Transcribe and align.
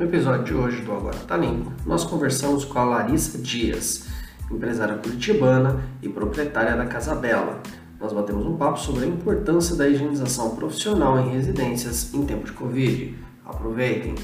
No 0.00 0.06
episódio 0.06 0.44
de 0.44 0.54
hoje 0.54 0.80
do 0.80 0.94
Agora 0.94 1.18
Tá 1.28 1.36
Limpo, 1.36 1.70
nós 1.84 2.04
conversamos 2.04 2.64
com 2.64 2.78
a 2.78 2.84
Larissa 2.84 3.36
Dias, 3.36 4.08
empresária 4.50 4.94
curitibana 4.94 5.78
e 6.00 6.08
proprietária 6.08 6.74
da 6.74 6.86
Casa 6.86 7.14
Bela. 7.14 7.60
Nós 8.00 8.10
batemos 8.10 8.46
um 8.46 8.56
papo 8.56 8.80
sobre 8.80 9.04
a 9.04 9.06
importância 9.06 9.76
da 9.76 9.86
higienização 9.86 10.56
profissional 10.56 11.20
em 11.20 11.28
residências 11.28 12.14
em 12.14 12.24
tempo 12.24 12.46
de 12.46 12.52
Covid. 12.52 13.14
Aproveitem! 13.44 14.14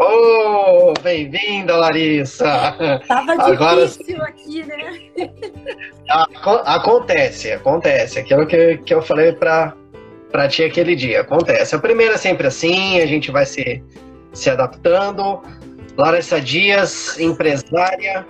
Oh, 0.00 0.94
bem-vinda, 1.02 1.76
Larissa! 1.76 2.74
Tava 3.06 3.32
Agora... 3.32 3.86
difícil 3.86 4.22
aqui? 4.22 4.45
Acontece, 6.08 7.52
acontece. 7.52 8.18
Aquilo 8.18 8.46
que, 8.46 8.78
que 8.78 8.94
eu 8.94 9.02
falei 9.02 9.32
para 9.32 9.74
para 10.30 10.48
ti 10.48 10.64
aquele 10.64 10.94
dia. 10.94 11.22
Acontece. 11.22 11.74
A 11.74 11.78
primeira 11.78 12.14
é 12.14 12.18
sempre 12.18 12.46
assim, 12.46 13.00
a 13.00 13.06
gente 13.06 13.30
vai 13.30 13.46
se, 13.46 13.82
se 14.32 14.50
adaptando. 14.50 15.40
Larissa 15.96 16.40
Dias, 16.40 17.18
empresária, 17.18 18.26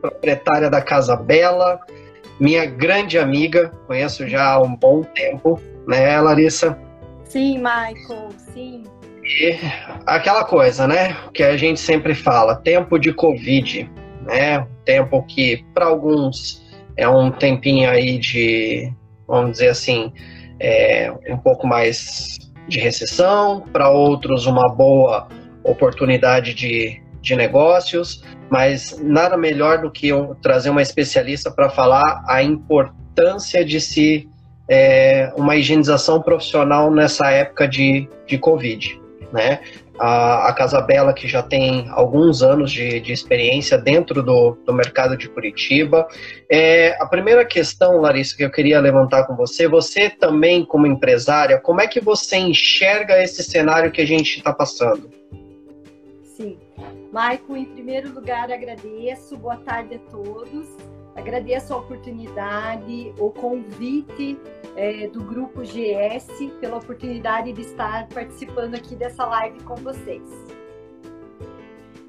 proprietária 0.00 0.70
da 0.70 0.80
Casa 0.80 1.16
Bela, 1.16 1.80
minha 2.38 2.64
grande 2.66 3.18
amiga, 3.18 3.72
conheço 3.86 4.28
já 4.28 4.52
há 4.52 4.62
um 4.62 4.76
bom 4.76 5.02
tempo, 5.02 5.60
né, 5.88 6.20
Larissa? 6.20 6.78
Sim, 7.24 7.58
Michael, 7.58 8.28
sim. 8.52 8.84
E 9.24 9.58
aquela 10.06 10.44
coisa, 10.44 10.86
né, 10.86 11.16
que 11.32 11.42
a 11.42 11.56
gente 11.56 11.80
sempre 11.80 12.14
fala, 12.14 12.56
tempo 12.56 12.98
de 12.98 13.12
Covid, 13.12 13.90
né, 14.22 14.66
tempo 14.84 15.22
que 15.26 15.64
para 15.74 15.86
alguns 15.86 16.63
é 16.96 17.08
um 17.08 17.30
tempinho 17.30 17.90
aí 17.90 18.18
de, 18.18 18.92
vamos 19.26 19.52
dizer 19.52 19.68
assim, 19.68 20.12
é, 20.60 21.12
um 21.28 21.36
pouco 21.36 21.66
mais 21.66 22.38
de 22.68 22.78
recessão, 22.78 23.60
para 23.60 23.90
outros 23.90 24.46
uma 24.46 24.72
boa 24.74 25.28
oportunidade 25.62 26.54
de, 26.54 27.02
de 27.20 27.36
negócios, 27.36 28.22
mas 28.50 28.98
nada 29.02 29.36
melhor 29.36 29.78
do 29.78 29.90
que 29.90 30.08
eu 30.08 30.36
trazer 30.42 30.70
uma 30.70 30.82
especialista 30.82 31.50
para 31.50 31.68
falar 31.68 32.24
a 32.28 32.42
importância 32.42 33.64
de 33.64 33.80
se 33.80 34.28
é, 34.68 35.32
uma 35.36 35.56
higienização 35.56 36.22
profissional 36.22 36.90
nessa 36.90 37.30
época 37.30 37.68
de, 37.68 38.08
de 38.26 38.38
Covid. 38.38 39.00
Né? 39.32 39.60
A, 39.98 40.48
a 40.48 40.52
Casa 40.52 40.80
Bela, 40.80 41.12
que 41.12 41.28
já 41.28 41.42
tem 41.42 41.88
alguns 41.90 42.42
anos 42.42 42.72
de, 42.72 43.00
de 43.00 43.12
experiência 43.12 43.78
dentro 43.78 44.22
do, 44.22 44.56
do 44.64 44.72
mercado 44.72 45.16
de 45.16 45.28
Curitiba. 45.28 46.06
É, 46.50 46.96
a 47.00 47.06
primeira 47.06 47.44
questão, 47.44 48.00
Larissa, 48.00 48.36
que 48.36 48.44
eu 48.44 48.50
queria 48.50 48.80
levantar 48.80 49.26
com 49.26 49.36
você, 49.36 49.68
você 49.68 50.10
também 50.10 50.64
como 50.64 50.86
empresária, 50.86 51.58
como 51.60 51.80
é 51.80 51.86
que 51.86 52.00
você 52.00 52.36
enxerga 52.36 53.22
esse 53.22 53.42
cenário 53.42 53.90
que 53.90 54.00
a 54.00 54.06
gente 54.06 54.38
está 54.38 54.52
passando? 54.52 55.10
Sim. 56.36 56.58
Maico, 57.12 57.56
em 57.56 57.64
primeiro 57.64 58.12
lugar, 58.12 58.50
agradeço. 58.50 59.36
Boa 59.36 59.56
tarde 59.56 59.94
a 59.94 60.10
todos. 60.10 60.93
Agradeço 61.16 61.72
a 61.72 61.76
oportunidade, 61.78 63.14
o 63.18 63.30
convite 63.30 64.38
é, 64.76 65.06
do 65.08 65.22
Grupo 65.22 65.62
GS 65.62 66.28
pela 66.60 66.76
oportunidade 66.76 67.52
de 67.52 67.60
estar 67.60 68.08
participando 68.08 68.74
aqui 68.74 68.96
dessa 68.96 69.24
live 69.24 69.62
com 69.62 69.76
vocês. 69.76 70.22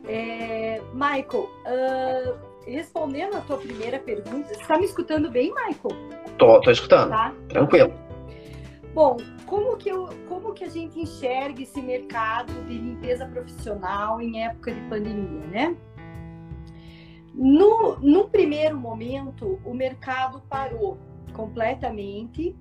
É, 0.07 0.81
Michael, 0.93 1.49
uh, 1.65 2.35
respondendo 2.65 3.35
a 3.35 3.41
tua 3.41 3.57
primeira 3.57 3.99
pergunta, 3.99 4.53
você 4.53 4.61
está 4.61 4.77
me 4.77 4.85
escutando 4.85 5.29
bem, 5.29 5.53
Michael? 5.53 5.95
Tô, 6.37 6.59
tô 6.61 6.71
escutando. 6.71 7.09
Tá? 7.09 7.33
Tranquilo. 7.49 7.93
Bom, 8.93 9.17
como 9.45 9.75
que, 9.77 9.89
eu, 9.89 10.09
como 10.27 10.53
que 10.53 10.63
a 10.63 10.69
gente 10.69 10.99
enxerga 10.99 11.61
esse 11.61 11.81
mercado 11.81 12.53
de 12.65 12.73
limpeza 12.73 13.25
profissional 13.25 14.21
em 14.21 14.43
época 14.43 14.71
de 14.71 14.79
pandemia, 14.81 15.45
né? 15.47 15.75
No, 17.37 17.99
no 17.99 18.29
primeiro 18.29 18.77
momento, 18.77 19.59
o 19.65 19.73
mercado 19.73 20.41
parou 20.49 20.97
completamente. 21.33 22.55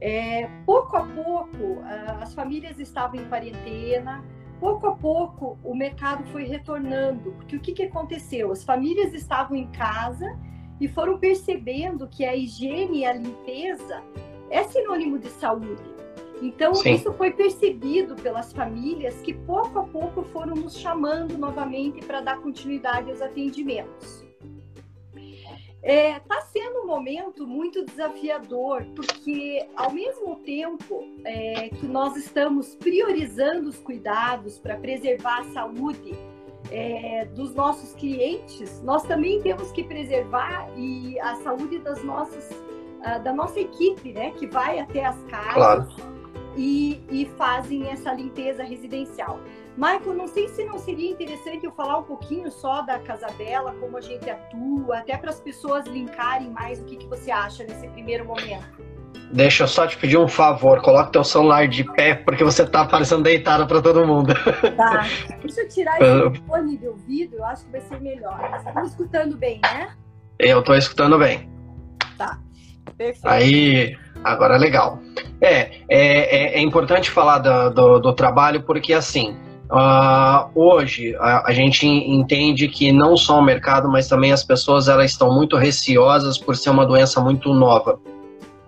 É, 0.00 0.48
pouco 0.64 0.96
a 0.96 1.04
pouco, 1.04 1.80
as 2.20 2.32
famílias 2.32 2.78
estavam 2.78 3.20
em 3.20 3.24
quarentena, 3.28 4.24
pouco 4.60 4.86
a 4.86 4.94
pouco 4.94 5.58
o 5.64 5.74
mercado 5.74 6.24
foi 6.26 6.44
retornando, 6.44 7.32
porque 7.32 7.56
o 7.56 7.60
que, 7.60 7.72
que 7.72 7.82
aconteceu? 7.82 8.52
As 8.52 8.62
famílias 8.62 9.12
estavam 9.12 9.56
em 9.56 9.66
casa 9.68 10.38
e 10.80 10.86
foram 10.86 11.18
percebendo 11.18 12.06
que 12.08 12.24
a 12.24 12.36
higiene 12.36 13.00
e 13.00 13.04
a 13.04 13.12
limpeza 13.12 14.00
é 14.48 14.62
sinônimo 14.62 15.18
de 15.18 15.28
saúde. 15.28 15.93
Então, 16.44 16.74
Sim. 16.74 16.92
isso 16.92 17.10
foi 17.14 17.30
percebido 17.30 18.14
pelas 18.16 18.52
famílias 18.52 19.18
que 19.22 19.32
pouco 19.32 19.78
a 19.78 19.82
pouco 19.84 20.24
foram 20.24 20.54
nos 20.54 20.76
chamando 20.76 21.38
novamente 21.38 22.04
para 22.04 22.20
dar 22.20 22.38
continuidade 22.42 23.10
aos 23.10 23.22
atendimentos. 23.22 24.22
Está 25.14 25.92
é, 25.92 26.18
tá 26.18 26.40
sendo 26.42 26.80
um 26.80 26.86
momento 26.86 27.46
muito 27.46 27.82
desafiador, 27.82 28.84
porque 28.94 29.66
ao 29.74 29.90
mesmo 29.90 30.36
tempo 30.36 31.02
é, 31.24 31.70
que 31.70 31.86
nós 31.86 32.14
estamos 32.14 32.74
priorizando 32.76 33.70
os 33.70 33.78
cuidados 33.78 34.58
para 34.58 34.76
preservar 34.76 35.40
a 35.40 35.44
saúde 35.44 36.14
é, 36.70 37.24
dos 37.24 37.54
nossos 37.54 37.94
clientes, 37.94 38.82
nós 38.82 39.02
também 39.04 39.40
temos 39.40 39.72
que 39.72 39.82
preservar 39.82 40.68
e 40.76 41.18
a 41.20 41.36
saúde 41.36 41.78
das 41.78 42.04
nossas, 42.04 42.50
da 43.22 43.32
nossa 43.32 43.60
equipe, 43.60 44.12
né, 44.12 44.30
que 44.32 44.46
vai 44.46 44.78
até 44.78 45.04
as 45.04 45.22
casas. 45.24 45.54
Claro 45.54 46.14
e, 46.56 47.04
e 47.10 47.26
fazem 47.36 47.88
essa 47.90 48.12
limpeza 48.12 48.62
residencial. 48.62 49.40
Michael, 49.76 50.14
não 50.14 50.28
sei 50.28 50.48
se 50.48 50.64
não 50.64 50.78
seria 50.78 51.10
interessante 51.10 51.64
eu 51.64 51.72
falar 51.72 51.98
um 51.98 52.04
pouquinho 52.04 52.50
só 52.50 52.82
da 52.82 52.98
Casa 53.00 53.26
Bela, 53.36 53.74
como 53.80 53.96
a 53.96 54.00
gente 54.00 54.28
atua, 54.30 54.98
até 54.98 55.16
para 55.16 55.30
as 55.30 55.40
pessoas 55.40 55.84
linkarem 55.86 56.50
mais 56.50 56.80
o 56.80 56.84
que, 56.84 56.96
que 56.96 57.06
você 57.06 57.30
acha 57.30 57.64
nesse 57.64 57.88
primeiro 57.88 58.24
momento. 58.24 58.94
Deixa 59.32 59.64
eu 59.64 59.68
só 59.68 59.84
te 59.84 59.96
pedir 59.96 60.16
um 60.16 60.28
favor, 60.28 60.80
coloque 60.80 61.10
teu 61.10 61.24
celular 61.24 61.66
de 61.66 61.82
pé, 61.82 62.14
porque 62.14 62.44
você 62.44 62.64
tá 62.64 62.86
parecendo 62.86 63.24
deitada 63.24 63.66
para 63.66 63.82
todo 63.82 64.06
mundo. 64.06 64.32
Tá. 64.76 65.06
Deixa 65.40 65.60
eu 65.62 65.68
tirar 65.68 66.00
esse 66.00 66.40
fone 66.46 66.76
de 66.76 66.86
ouvido, 66.86 67.36
eu 67.36 67.44
acho 67.44 67.64
que 67.64 67.72
vai 67.72 67.80
ser 67.80 68.00
melhor. 68.00 68.38
Você 68.58 68.72
tá 68.72 68.80
me 68.80 68.86
escutando 68.86 69.36
bem, 69.36 69.60
né? 69.62 69.88
Eu 70.38 70.62
tô 70.62 70.74
escutando 70.74 71.18
bem. 71.18 71.48
Tá. 72.16 72.38
Perfeito. 72.96 73.26
Aí, 73.26 73.96
agora 74.24 74.56
é 74.56 74.58
legal. 74.58 74.98
É, 75.40 75.48
é, 75.50 75.76
é, 75.88 76.54
é 76.54 76.60
importante 76.60 77.10
falar 77.10 77.38
do, 77.38 77.70
do, 77.70 77.98
do, 77.98 78.12
trabalho 78.12 78.62
porque, 78.62 78.94
assim, 78.94 79.36
uh, 79.70 80.48
hoje 80.54 81.14
a, 81.20 81.50
a, 81.50 81.52
gente 81.52 81.86
entende 81.86 82.66
que 82.66 82.90
não 82.90 83.16
só 83.16 83.38
o 83.38 83.42
mercado, 83.42 83.88
mas 83.88 84.08
também 84.08 84.32
as 84.32 84.42
pessoas 84.42 84.88
elas 84.88 85.10
estão 85.10 85.32
muito 85.32 85.56
receosas 85.56 86.38
por 86.38 86.56
ser 86.56 86.70
uma 86.70 86.86
doença 86.86 87.20
muito 87.20 87.52
nova. 87.52 88.00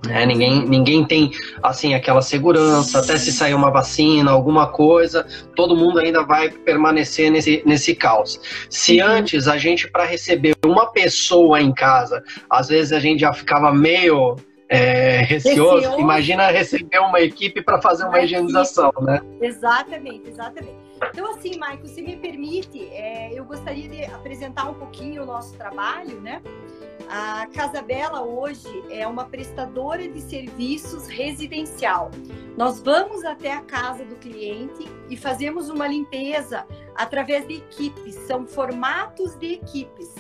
Né? 0.07 0.27
Ninguém, 0.27 0.69
ninguém 0.69 1.05
tem 1.05 1.31
assim 1.63 1.95
aquela 1.95 2.23
segurança, 2.23 3.01
até 3.01 3.17
se 3.17 3.33
sair 3.33 3.55
uma 3.55 3.71
vacina, 3.71 4.31
alguma 4.31 4.67
coisa, 4.67 5.27
todo 5.55 5.77
mundo 5.77 5.99
ainda 5.99 6.25
vai 6.25 6.51
permanecer 6.51 7.31
nesse, 7.31 7.63
nesse 7.65 7.95
caos. 7.95 8.41
Se 8.69 9.01
uhum. 9.01 9.09
antes 9.09 9.49
a 9.49 9.57
gente, 9.57 9.91
para 9.91 10.05
receber 10.05 10.55
uma 10.65 10.93
pessoa 10.93 11.61
em 11.61 11.73
casa, 11.73 12.23
às 12.49 12.69
vezes 12.69 12.93
a 12.93 13.01
gente 13.01 13.21
já 13.21 13.33
ficava 13.33 13.73
meio 13.73 14.37
é, 14.69 15.23
receoso. 15.23 15.77
receoso. 15.77 16.01
Imagina 16.01 16.51
receber 16.51 16.99
uma 16.99 17.21
equipe 17.21 17.63
para 17.63 17.81
fazer 17.81 18.05
uma, 18.05 18.21
higienização, 18.21 18.93
né? 19.01 19.21
Exatamente, 19.41 20.29
exatamente. 20.29 20.77
Então, 21.11 21.31
assim, 21.31 21.59
Maicon, 21.59 21.87
se 21.87 22.03
me 22.03 22.17
permite, 22.17 22.85
é, 22.93 23.31
eu 23.33 23.45
gostaria 23.45 23.89
de 23.89 24.05
apresentar 24.05 24.69
um 24.69 24.75
pouquinho 24.75 25.23
o 25.23 25.27
nosso 25.27 25.55
trabalho, 25.57 26.21
né? 26.21 26.43
A 27.09 27.47
Casa 27.55 27.83
Bela 27.83 28.23
hoje 28.23 28.67
é 28.91 29.07
uma 29.07 29.27
prestadora 29.27 30.09
de 30.09 30.21
serviços 30.21 31.07
residencial. 31.07 32.11
Nós 32.57 32.81
vamos 32.81 33.25
até 33.25 33.53
a 33.53 33.61
casa 33.61 34.05
do 34.05 34.17
cliente 34.17 34.91
e 35.09 35.17
fazemos 35.17 35.69
uma 35.69 35.87
limpeza 35.87 36.67
através 36.97 37.47
de 37.47 37.59
equipes, 37.59 38.15
são 38.27 38.47
formatos 38.47 39.37
de 39.37 39.55
equipes. 39.55 40.13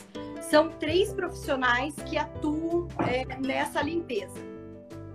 São 0.51 0.69
três 0.69 1.13
profissionais 1.13 1.95
que 2.07 2.17
atuam 2.17 2.87
é, 3.09 3.37
nessa 3.39 3.83
limpeza. 3.83 4.39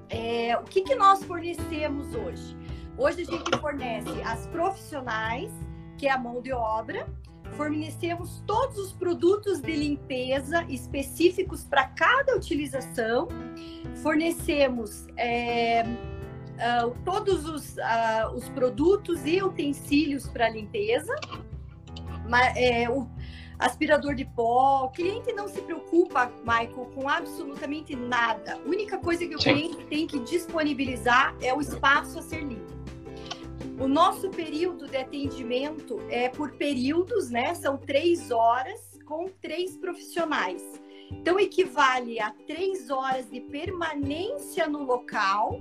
É, 0.09 0.57
o 0.57 0.63
que, 0.63 0.81
que 0.81 0.93
nós 0.93 1.23
fornecemos 1.23 2.13
hoje? 2.13 2.57
Hoje 2.97 3.21
a 3.21 3.25
gente 3.25 3.57
fornece 3.59 4.21
as 4.25 4.45
profissionais, 4.47 5.49
que 5.97 6.05
é 6.05 6.11
a 6.11 6.17
mão 6.17 6.41
de 6.41 6.51
obra, 6.51 7.07
fornecemos 7.55 8.43
todos 8.45 8.77
os 8.77 8.91
produtos 8.91 9.61
de 9.61 9.73
limpeza 9.73 10.65
específicos 10.67 11.63
para 11.63 11.85
cada 11.87 12.35
utilização, 12.35 13.29
fornecemos 14.03 15.07
é, 15.15 15.83
uh, 15.85 16.93
todos 17.05 17.47
os, 17.47 17.77
uh, 17.77 18.35
os 18.35 18.49
produtos 18.49 19.25
e 19.25 19.41
utensílios 19.41 20.27
para 20.27 20.49
limpeza, 20.49 21.15
mas, 22.27 22.53
é, 22.57 22.89
o, 22.89 23.09
aspirador 23.61 24.15
de 24.15 24.25
pó. 24.25 24.85
O 24.85 24.89
cliente 24.89 25.31
não 25.33 25.47
se 25.47 25.61
preocupa, 25.61 26.31
Michael, 26.39 26.91
com 26.95 27.07
absolutamente 27.07 27.95
nada. 27.95 28.55
A 28.55 28.67
única 28.67 28.97
coisa 28.97 29.25
que 29.25 29.35
o 29.35 29.39
Sim. 29.39 29.53
cliente 29.53 29.85
tem 29.85 30.07
que 30.07 30.19
disponibilizar 30.19 31.35
é 31.41 31.53
o 31.53 31.61
espaço 31.61 32.19
a 32.19 32.21
ser 32.21 32.43
limpo. 32.43 32.71
O 33.79 33.87
nosso 33.87 34.29
período 34.29 34.87
de 34.87 34.97
atendimento 34.97 35.99
é 36.09 36.29
por 36.29 36.51
períodos, 36.53 37.29
né? 37.29 37.53
São 37.55 37.77
três 37.77 38.31
horas 38.31 38.99
com 39.05 39.29
três 39.41 39.77
profissionais. 39.77 40.63
Então, 41.11 41.39
equivale 41.39 42.19
a 42.19 42.31
três 42.47 42.89
horas 42.89 43.29
de 43.29 43.41
permanência 43.41 44.67
no 44.67 44.83
local, 44.83 45.59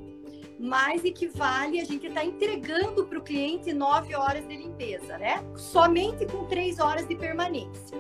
mas 0.61 1.03
equivale 1.07 1.81
a 1.81 1.85
gente 1.85 2.07
estar 2.07 2.21
tá 2.21 2.27
entregando 2.27 3.07
para 3.07 3.19
o 3.19 3.23
cliente 3.23 3.73
nove 3.73 4.15
horas 4.15 4.47
de 4.47 4.55
limpeza, 4.55 5.17
né? 5.17 5.43
Somente 5.57 6.27
com 6.27 6.45
três 6.45 6.79
horas 6.79 7.09
de 7.09 7.15
permanência. 7.15 7.97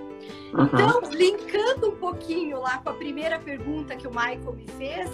Uhum. 0.52 0.66
Então, 0.66 1.00
linkando 1.10 1.88
um 1.88 1.96
pouquinho 1.96 2.60
lá 2.60 2.76
com 2.78 2.90
a 2.90 2.92
primeira 2.92 3.38
pergunta 3.38 3.96
que 3.96 4.06
o 4.06 4.10
Michael 4.10 4.52
me 4.52 4.66
fez, 4.68 5.10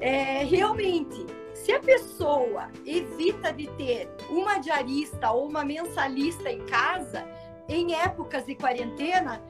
é, 0.00 0.42
realmente, 0.42 1.24
se 1.54 1.70
a 1.70 1.78
pessoa 1.78 2.68
evita 2.84 3.52
de 3.52 3.68
ter 3.76 4.10
uma 4.28 4.58
diarista 4.58 5.30
ou 5.30 5.48
uma 5.48 5.64
mensalista 5.64 6.50
em 6.50 6.62
casa, 6.62 7.24
em 7.68 7.94
épocas 7.94 8.44
de 8.44 8.56
quarentena, 8.56 9.40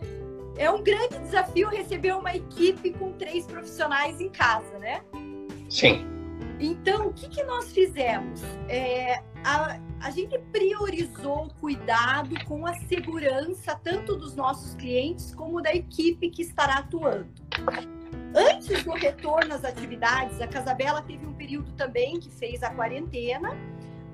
é 0.58 0.70
um 0.70 0.82
grande 0.82 1.18
desafio 1.18 1.70
receber 1.70 2.14
uma 2.14 2.36
equipe 2.36 2.92
com 2.92 3.12
três 3.12 3.46
profissionais 3.46 4.20
em 4.20 4.28
casa, 4.28 4.78
né? 4.78 5.00
Sim. 5.70 6.11
Então, 6.62 7.08
o 7.08 7.12
que, 7.12 7.28
que 7.28 7.42
nós 7.42 7.72
fizemos? 7.72 8.40
É, 8.68 9.20
a, 9.44 9.80
a 10.00 10.10
gente 10.12 10.38
priorizou 10.52 11.46
o 11.46 11.54
cuidado 11.54 12.36
com 12.44 12.64
a 12.64 12.74
segurança 12.74 13.74
tanto 13.82 14.14
dos 14.14 14.36
nossos 14.36 14.76
clientes 14.76 15.34
como 15.34 15.60
da 15.60 15.74
equipe 15.74 16.30
que 16.30 16.42
estará 16.42 16.74
atuando. 16.78 17.26
Antes 18.32 18.84
do 18.84 18.92
retorno 18.92 19.52
às 19.52 19.64
atividades, 19.64 20.40
a 20.40 20.46
Casabela 20.46 21.02
teve 21.02 21.26
um 21.26 21.34
período 21.34 21.72
também 21.72 22.20
que 22.20 22.30
fez 22.30 22.62
a 22.62 22.70
quarentena. 22.70 23.50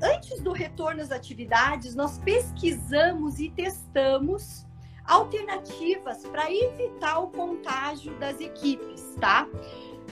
Antes 0.03 0.41
do 0.41 0.53
retorno 0.53 1.03
às 1.03 1.11
atividades, 1.11 1.95
nós 1.95 2.17
pesquisamos 2.19 3.39
e 3.41 3.51
testamos 3.51 4.67
alternativas 5.05 6.27
para 6.27 6.51
evitar 6.51 7.19
o 7.19 7.29
contágio 7.29 8.19
das 8.19 8.41
equipes, 8.41 9.15
tá? 9.21 9.47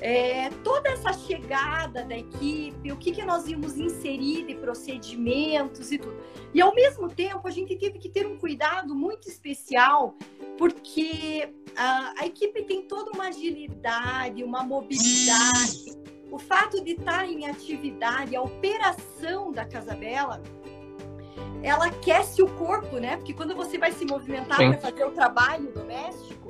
É, 0.01 0.51
toda 0.63 0.91
essa 0.91 1.13
chegada 1.13 2.05
da 2.05 2.19
equipe, 2.19 2.93
o 2.93 2.97
que, 2.97 3.13
que 3.13 3.25
nós 3.25 3.49
íamos 3.49 3.79
inserir 3.79 4.45
de 4.45 4.55
procedimentos 4.55 5.91
e 5.91 5.99
tudo. 5.99 6.17
E 6.53 6.61
ao 6.61 6.75
mesmo 6.75 7.09
tempo, 7.09 7.49
a 7.49 7.51
gente 7.51 7.75
teve 7.77 7.99
que 7.99 8.09
ter 8.09 8.27
um 8.27 8.37
cuidado 8.37 8.95
muito 8.95 9.29
especial, 9.29 10.15
porque 10.59 11.49
a, 11.75 12.15
a 12.19 12.27
equipe 12.27 12.63
tem 12.65 12.83
toda 12.83 13.11
uma 13.13 13.29
agilidade, 13.29 14.45
uma 14.45 14.63
mobilidade. 14.63 15.97
O 16.31 16.39
fato 16.39 16.83
de 16.85 16.93
estar 16.93 17.27
em 17.27 17.47
atividade, 17.49 18.37
a 18.37 18.43
operação 18.43 19.51
da 19.53 19.65
Casa 19.65 19.95
Bela, 19.95 20.43
ela 21.63 21.87
aquece 21.87 22.43
o 22.43 22.49
corpo, 22.55 22.99
né? 22.99 23.17
Porque 23.17 23.33
quando 23.33 23.55
você 23.55 23.79
vai 23.79 23.93
se 23.93 24.05
movimentar 24.05 24.59
para 24.59 24.79
fazer 24.79 25.05
o 25.05 25.11
trabalho 25.11 25.73
doméstico, 25.73 26.49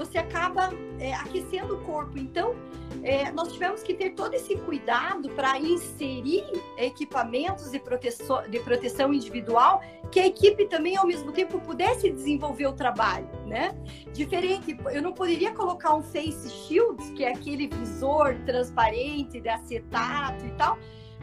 você 0.00 0.16
acaba 0.16 0.70
é, 0.98 1.12
aquecendo 1.12 1.74
o 1.74 1.80
corpo. 1.84 2.16
Então, 2.16 2.56
é, 3.02 3.30
nós 3.32 3.52
tivemos 3.52 3.82
que 3.82 3.92
ter 3.92 4.10
todo 4.10 4.32
esse 4.32 4.56
cuidado 4.56 5.28
para 5.30 5.58
inserir 5.58 6.44
equipamentos 6.78 7.70
de 7.70 7.78
proteção, 7.78 8.48
de 8.48 8.58
proteção 8.60 9.12
individual 9.12 9.82
que 10.10 10.18
a 10.18 10.26
equipe 10.26 10.64
também, 10.66 10.96
ao 10.96 11.06
mesmo 11.06 11.32
tempo, 11.32 11.60
pudesse 11.60 12.10
desenvolver 12.10 12.66
o 12.66 12.72
trabalho, 12.72 13.28
né? 13.46 13.76
Diferente, 14.12 14.76
eu 14.90 15.02
não 15.02 15.12
poderia 15.12 15.52
colocar 15.52 15.94
um 15.94 16.02
face 16.02 16.48
shield, 16.48 17.12
que 17.12 17.22
é 17.22 17.32
aquele 17.32 17.68
visor 17.68 18.34
transparente 18.46 19.38
de 19.38 19.48
acetato 19.48 20.44
e 20.46 20.50
tal, 20.52 20.78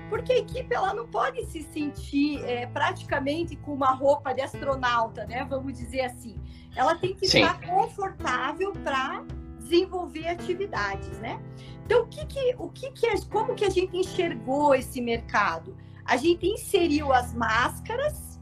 porque 0.10 0.34
a 0.34 0.38
equipe 0.38 0.74
ela 0.74 0.94
não 0.94 1.08
pode 1.08 1.44
se 1.48 1.64
sentir 1.64 2.42
é, 2.46 2.66
praticamente 2.68 3.56
com 3.58 3.74
uma 3.74 3.92
roupa 3.92 4.34
de 4.34 4.42
astronauta, 4.42 5.26
né? 5.26 5.46
Vamos 5.50 5.74
dizer 5.74 6.02
assim. 6.02 6.40
Ela 6.78 6.96
tem 6.96 7.16
que 7.16 7.28
Sim. 7.28 7.42
estar 7.42 7.60
confortável 7.62 8.72
para 8.72 9.26
desenvolver 9.58 10.28
atividades, 10.28 11.18
né? 11.20 11.42
Então, 11.84 12.04
o 12.04 12.08
que 12.08 12.26
que, 12.26 12.56
o 12.58 12.70
que 12.70 12.92
que, 12.92 13.26
como 13.26 13.56
que 13.56 13.66
a 13.66 13.70
gente 13.70 13.98
enxergou 13.98 14.76
esse 14.76 15.02
mercado? 15.02 15.76
A 16.06 16.16
gente 16.16 16.46
inseriu 16.46 17.12
as 17.12 17.34
máscaras, 17.34 18.40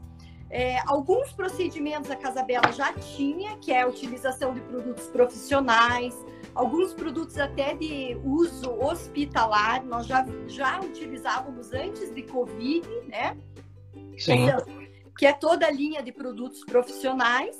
é, 0.50 0.78
alguns 0.86 1.32
procedimentos 1.32 2.10
a 2.10 2.16
Casabela 2.16 2.70
já 2.72 2.92
tinha, 2.92 3.56
que 3.56 3.72
é 3.72 3.82
a 3.82 3.88
utilização 3.88 4.52
de 4.52 4.60
produtos 4.60 5.06
profissionais, 5.06 6.14
alguns 6.54 6.92
produtos 6.92 7.38
até 7.38 7.74
de 7.74 8.16
uso 8.22 8.70
hospitalar, 8.70 9.84
nós 9.84 10.06
já, 10.06 10.24
já 10.46 10.80
utilizávamos 10.80 11.72
antes 11.72 12.14
de 12.14 12.22
Covid, 12.22 12.86
né? 13.08 13.36
Sim. 14.18 14.44
Então, 14.44 14.64
que 15.16 15.24
é 15.24 15.32
toda 15.32 15.66
a 15.66 15.70
linha 15.70 16.02
de 16.02 16.12
produtos 16.12 16.64
profissionais. 16.64 17.56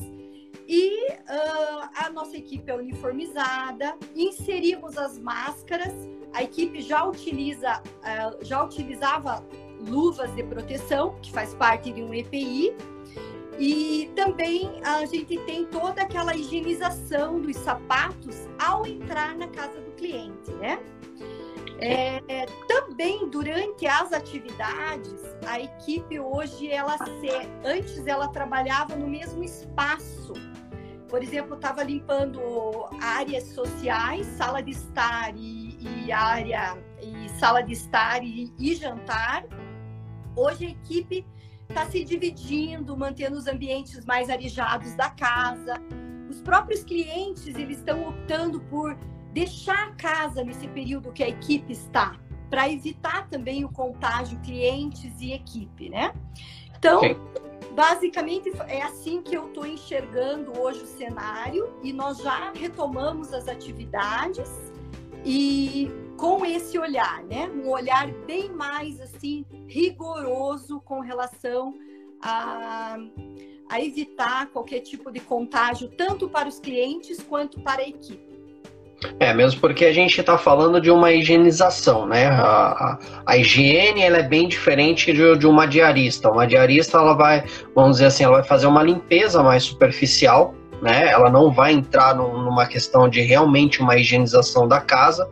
E 0.68 1.12
uh, 1.12 1.88
a 1.94 2.10
nossa 2.10 2.36
equipe 2.36 2.70
é 2.70 2.74
uniformizada, 2.74 3.96
inserimos 4.14 4.98
as 4.98 5.18
máscaras, 5.18 5.94
a 6.32 6.42
equipe 6.42 6.80
já 6.82 7.04
utiliza, 7.04 7.80
uh, 7.80 8.44
já 8.44 8.64
utilizava 8.64 9.44
luvas 9.88 10.34
de 10.34 10.42
proteção, 10.42 11.14
que 11.22 11.30
faz 11.30 11.54
parte 11.54 11.92
de 11.92 12.02
um 12.02 12.12
EPI, 12.12 12.74
e 13.58 14.10
também 14.14 14.80
a 14.84 15.04
gente 15.06 15.38
tem 15.40 15.64
toda 15.66 16.02
aquela 16.02 16.34
higienização 16.34 17.40
dos 17.40 17.56
sapatos 17.56 18.36
ao 18.58 18.86
entrar 18.86 19.34
na 19.36 19.48
casa 19.48 19.80
do 19.80 19.92
cliente, 19.92 20.50
né? 20.54 20.78
É, 21.78 22.46
também 22.66 23.28
durante 23.28 23.86
as 23.86 24.12
atividades, 24.12 25.20
a 25.46 25.60
equipe 25.60 26.18
hoje 26.18 26.70
ela 26.70 26.96
se, 26.96 27.28
antes 27.64 28.06
ela 28.06 28.28
trabalhava 28.28 28.96
no 28.96 29.06
mesmo 29.06 29.44
espaço. 29.44 30.32
Por 31.08 31.22
exemplo, 31.22 31.54
estava 31.54 31.82
limpando 31.82 32.40
áreas 33.00 33.44
sociais, 33.54 34.26
sala 34.26 34.60
de 34.60 34.72
estar 34.72 35.32
e, 35.36 35.78
e 35.80 36.12
área 36.12 36.76
e 37.00 37.28
sala 37.38 37.62
de 37.62 37.72
estar 37.72 38.22
e, 38.24 38.52
e 38.58 38.74
jantar. 38.74 39.46
Hoje 40.34 40.66
a 40.66 40.70
equipe 40.70 41.24
está 41.68 41.86
se 41.86 42.04
dividindo, 42.04 42.96
mantendo 42.96 43.36
os 43.36 43.46
ambientes 43.46 44.04
mais 44.04 44.28
arejados 44.28 44.94
da 44.94 45.10
casa. 45.10 45.80
Os 46.28 46.40
próprios 46.40 46.82
clientes 46.82 47.54
eles 47.54 47.78
estão 47.78 48.08
optando 48.08 48.60
por 48.62 48.96
deixar 49.32 49.88
a 49.88 49.92
casa 49.92 50.42
nesse 50.42 50.66
período 50.68 51.12
que 51.12 51.22
a 51.22 51.28
equipe 51.28 51.72
está, 51.72 52.16
para 52.50 52.68
evitar 52.70 53.28
também 53.28 53.64
o 53.64 53.68
contágio 53.68 54.40
clientes 54.40 55.20
e 55.20 55.32
equipe, 55.32 55.88
né? 55.88 56.12
Então, 56.76 56.98
okay. 56.98 57.16
Basicamente 57.76 58.50
é 58.68 58.80
assim 58.80 59.20
que 59.20 59.36
eu 59.36 59.48
estou 59.48 59.66
enxergando 59.66 60.58
hoje 60.58 60.82
o 60.82 60.86
cenário 60.86 61.78
e 61.82 61.92
nós 61.92 62.16
já 62.16 62.50
retomamos 62.52 63.34
as 63.34 63.46
atividades 63.46 64.50
e 65.22 65.90
com 66.16 66.46
esse 66.46 66.78
olhar, 66.78 67.22
né? 67.24 67.50
Um 67.50 67.68
olhar 67.68 68.10
bem 68.24 68.50
mais 68.50 68.98
assim 68.98 69.44
rigoroso 69.68 70.80
com 70.80 71.00
relação 71.00 71.74
a, 72.22 72.96
a 73.68 73.80
evitar 73.82 74.46
qualquer 74.46 74.80
tipo 74.80 75.12
de 75.12 75.20
contágio, 75.20 75.90
tanto 75.90 76.30
para 76.30 76.48
os 76.48 76.58
clientes 76.58 77.22
quanto 77.22 77.60
para 77.60 77.82
a 77.82 77.88
equipe. 77.88 78.35
É, 79.20 79.32
mesmo 79.32 79.60
porque 79.60 79.84
a 79.84 79.92
gente 79.92 80.18
está 80.18 80.38
falando 80.38 80.80
de 80.80 80.90
uma 80.90 81.12
higienização, 81.12 82.06
né? 82.06 82.26
A, 82.26 82.38
a, 82.42 82.98
a, 83.26 83.36
higiene 83.36 84.02
ela 84.02 84.18
é 84.18 84.22
bem 84.22 84.48
diferente 84.48 85.12
de, 85.12 85.36
de 85.36 85.46
uma 85.46 85.66
diarista. 85.66 86.30
Uma 86.30 86.46
diarista, 86.46 86.98
ela 86.98 87.14
vai, 87.14 87.44
vamos 87.74 87.96
dizer 87.96 88.06
assim, 88.06 88.24
ela 88.24 88.38
vai 88.38 88.44
fazer 88.44 88.66
uma 88.66 88.82
limpeza 88.82 89.42
mais 89.42 89.64
superficial, 89.64 90.54
né? 90.80 91.10
Ela 91.10 91.30
não 91.30 91.50
vai 91.50 91.72
entrar 91.72 92.14
numa 92.14 92.66
questão 92.66 93.08
de 93.08 93.20
realmente 93.20 93.80
uma 93.80 93.96
higienização 93.96 94.66
da 94.66 94.80
casa, 94.80 95.28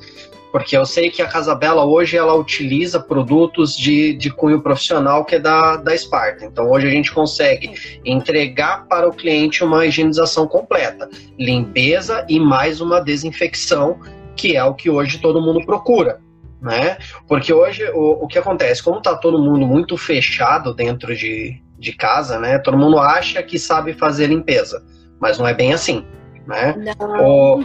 porque 0.54 0.76
eu 0.76 0.86
sei 0.86 1.10
que 1.10 1.20
a 1.20 1.26
Casa 1.26 1.52
Bela 1.52 1.84
hoje 1.84 2.16
ela 2.16 2.32
utiliza 2.32 3.00
produtos 3.00 3.76
de, 3.76 4.14
de 4.14 4.30
cunho 4.30 4.62
profissional 4.62 5.24
que 5.24 5.34
é 5.34 5.40
da, 5.40 5.74
da 5.74 5.98
Sparta. 5.98 6.44
Então 6.44 6.70
hoje 6.70 6.86
a 6.86 6.90
gente 6.90 7.12
consegue 7.12 7.72
entregar 8.04 8.86
para 8.86 9.08
o 9.08 9.12
cliente 9.12 9.64
uma 9.64 9.84
higienização 9.84 10.46
completa, 10.46 11.10
limpeza 11.36 12.24
e 12.28 12.38
mais 12.38 12.80
uma 12.80 13.00
desinfecção, 13.00 13.98
que 14.36 14.56
é 14.56 14.62
o 14.62 14.74
que 14.74 14.88
hoje 14.88 15.18
todo 15.18 15.42
mundo 15.42 15.66
procura. 15.66 16.20
Né? 16.62 16.98
Porque 17.26 17.52
hoje 17.52 17.90
o, 17.92 18.24
o 18.24 18.28
que 18.28 18.38
acontece, 18.38 18.80
como 18.80 18.98
está 18.98 19.16
todo 19.16 19.42
mundo 19.42 19.66
muito 19.66 19.96
fechado 19.96 20.72
dentro 20.72 21.16
de, 21.16 21.60
de 21.76 21.92
casa, 21.94 22.38
né? 22.38 22.60
Todo 22.60 22.78
mundo 22.78 23.00
acha 23.00 23.42
que 23.42 23.58
sabe 23.58 23.92
fazer 23.92 24.28
limpeza, 24.28 24.80
mas 25.20 25.36
não 25.36 25.48
é 25.48 25.52
bem 25.52 25.72
assim 25.72 26.06
né? 26.46 26.74
O, 27.00 27.60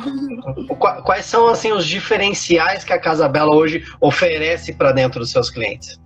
o, 0.71 0.75
quais 0.75 1.25
são 1.25 1.47
assim 1.47 1.71
os 1.71 1.85
diferenciais 1.85 2.83
que 2.83 2.93
a 2.93 2.99
Casa 2.99 3.27
Bela 3.27 3.55
hoje 3.55 3.85
oferece 3.99 4.73
para 4.73 4.91
dentro 4.91 5.19
dos 5.19 5.31
seus 5.31 5.49
clientes? 5.49 5.99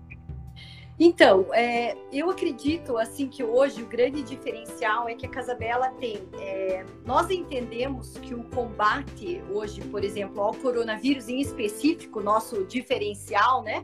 Então, 1.00 1.48
é, 1.54 1.98
eu 2.12 2.30
acredito 2.30 2.98
assim 2.98 3.28
que 3.28 3.44
hoje 3.44 3.82
o 3.82 3.86
grande 3.88 4.22
diferencial 4.22 5.10
é 5.10 5.16
que 5.16 5.26
a 5.26 5.30
Casabela 5.30 5.90
tem. 6.00 6.22
É, 6.40 6.86
nós 7.06 7.30
entendemos 7.30 8.18
que 8.20 8.34
o 8.34 8.44
combate 8.44 9.44
hoje, 9.52 9.82
por 9.82 10.04
exemplo, 10.04 10.42
ao 10.42 10.54
coronavírus 10.54 11.28
em 11.28 11.42
específico, 11.42 12.22
nosso 12.22 12.64
diferencial, 12.66 13.64
né? 13.64 13.84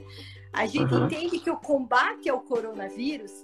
A 0.54 0.66
gente 0.66 0.94
uhum. 0.94 1.06
entende 1.06 1.40
que 1.40 1.50
o 1.50 1.58
combate 1.58 2.30
ao 2.30 2.42
coronavírus 2.42 3.44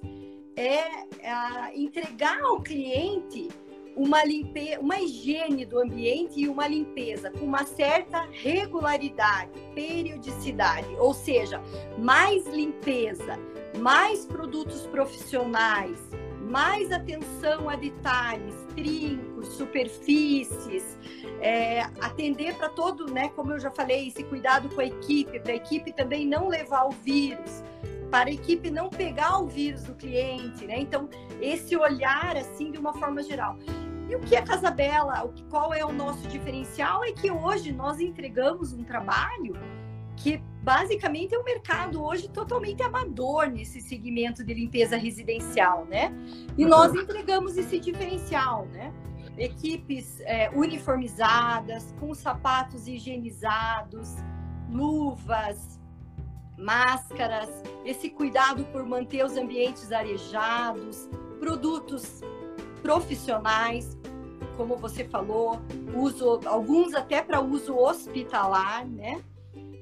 é, 0.56 0.80
é 1.20 1.75
entregar 1.75 2.40
ao 2.42 2.62
cliente 2.62 3.50
uma 3.96 4.24
limpeza, 4.24 4.80
uma 4.80 5.00
higiene 5.00 5.66
do 5.66 5.80
ambiente 5.80 6.42
e 6.42 6.50
uma 6.50 6.68
limpeza 6.68 7.32
com 7.32 7.46
uma 7.46 7.66
certa 7.66 8.28
regularidade, 8.32 9.52
periodicidade, 9.74 10.88
ou 10.98 11.14
seja, 11.14 11.62
mais 11.98 12.46
limpeza, 12.48 13.40
mais 13.80 14.25
produtos 14.25 14.86
profissionais, 14.88 15.98
mais 16.42 16.92
atenção 16.92 17.70
a 17.70 17.75
detalhes, 17.75 18.54
trincos, 18.75 19.48
superfícies, 19.48 20.98
é, 21.42 21.82
atender 22.02 22.56
para 22.56 22.70
todo, 22.70 23.12
né? 23.12 23.30
Como 23.30 23.54
eu 23.54 23.60
já 23.60 23.72
falei, 23.72 24.10
esse 24.10 24.24
cuidado 24.24 24.70
com 24.70 24.82
a 24.82 24.86
equipe, 24.86 25.40
para 25.40 25.54
a 25.54 25.56
equipe 25.56 25.92
também 25.92 26.28
não 26.28 26.48
levar 26.48 26.86
o 26.86 26.92
vírus, 26.92 27.64
para 28.10 28.30
a 28.30 28.34
equipe 28.34 28.70
não 28.70 28.90
pegar 28.90 29.40
o 29.40 29.48
vírus 29.48 29.84
do 29.84 29.94
cliente, 29.94 30.66
né? 30.66 30.80
Então, 30.80 31.10
esse 31.42 31.76
olhar 31.76 32.38
assim 32.38 32.72
de 32.72 32.78
uma 32.78 32.94
forma 32.94 33.22
geral. 33.22 33.58
E 34.10 34.16
o 34.16 34.20
que 34.20 34.36
é 34.36 34.42
Casa 34.42 34.70
Bela? 34.70 35.34
Qual 35.50 35.74
é 35.74 35.84
o 35.84 35.92
nosso 35.92 36.28
diferencial? 36.28 37.04
É 37.04 37.12
que 37.12 37.32
hoje 37.32 37.72
nós 37.72 38.00
entregamos 38.00 38.72
um 38.72 38.84
trabalho 38.84 39.56
que 40.16 40.38
basicamente 40.62 41.36
é 41.36 41.40
um 41.40 41.44
mercado 41.44 42.04
hoje 42.04 42.30
totalmente 42.30 42.82
amador 42.82 43.48
nesse 43.48 43.82
segmento 43.82 44.44
de 44.44 44.54
limpeza 44.54 44.96
residencial, 44.96 45.86
né? 45.86 46.14
E 46.58 46.64
uhum. 46.64 46.70
nós 46.70 46.94
entregamos 46.94 47.58
esse 47.58 47.80
diferencial, 47.80 48.66
né? 48.68 48.94
Equipes 49.38 50.22
é, 50.22 50.50
uniformizadas, 50.52 51.94
com 52.00 52.14
sapatos 52.14 52.88
higienizados, 52.88 54.16
luvas, 54.70 55.80
máscaras, 56.58 57.50
esse 57.86 58.10
cuidado 58.10 58.64
por 58.66 58.86
manter 58.86 59.24
os 59.24 59.38
ambientes 59.38 59.92
arejados, 59.92 61.10
produtos 61.40 62.22
profissionais, 62.82 63.98
como 64.56 64.78
você 64.78 65.04
falou, 65.04 65.60
uso 65.94 66.40
alguns 66.46 66.94
até 66.94 67.22
para 67.22 67.42
uso 67.42 67.78
hospitalar, 67.78 68.86
né? 68.88 69.20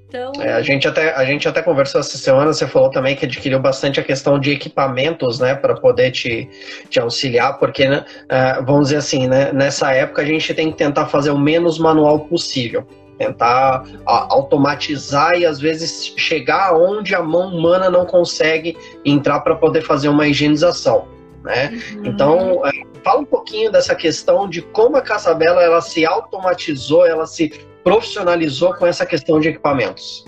Então... 0.07 0.31
É, 0.39 0.53
a, 0.53 0.61
gente 0.61 0.87
até, 0.87 1.13
a 1.13 1.25
gente 1.25 1.47
até 1.47 1.61
conversou 1.61 1.99
essa 1.99 2.17
semana, 2.17 2.53
você 2.53 2.67
falou 2.67 2.89
também 2.89 3.15
que 3.15 3.25
adquiriu 3.25 3.59
bastante 3.59 3.99
a 3.99 4.03
questão 4.03 4.39
de 4.39 4.51
equipamentos, 4.51 5.39
né, 5.39 5.55
para 5.55 5.75
poder 5.75 6.11
te, 6.11 6.47
te 6.89 6.99
auxiliar, 6.99 7.57
porque, 7.57 7.87
né, 7.87 8.05
uh, 8.25 8.63
vamos 8.63 8.85
dizer 8.85 8.97
assim, 8.97 9.27
né, 9.27 9.51
nessa 9.51 9.91
época 9.91 10.21
a 10.21 10.25
gente 10.25 10.53
tem 10.53 10.71
que 10.71 10.77
tentar 10.77 11.07
fazer 11.07 11.31
o 11.31 11.37
menos 11.37 11.79
manual 11.79 12.19
possível 12.21 12.87
tentar 13.23 13.83
automatizar 14.05 15.33
e 15.35 15.45
às 15.45 15.59
vezes 15.59 16.13
chegar 16.17 16.75
onde 16.75 17.15
a 17.15 17.21
mão 17.21 17.53
humana 17.53 17.89
não 17.89 18.05
consegue 18.05 18.77
entrar 19.05 19.39
para 19.41 19.55
poder 19.55 19.81
fazer 19.81 20.09
uma 20.09 20.27
higienização, 20.27 21.07
né? 21.43 21.69
Uhum. 21.95 22.05
Então, 22.05 22.65
é, 22.65 22.71
fala 23.03 23.21
um 23.21 23.25
pouquinho 23.25 23.71
dessa 23.71 23.95
questão 23.95 24.49
de 24.49 24.61
como 24.61 24.97
a 24.97 25.01
Casabela 25.01 25.61
ela 25.61 25.81
se 25.81 26.05
automatizou, 26.05 27.05
ela 27.05 27.25
se 27.25 27.49
profissionalizou 27.83 28.73
com 28.75 28.85
essa 28.85 29.05
questão 29.05 29.39
de 29.39 29.49
equipamentos. 29.49 30.25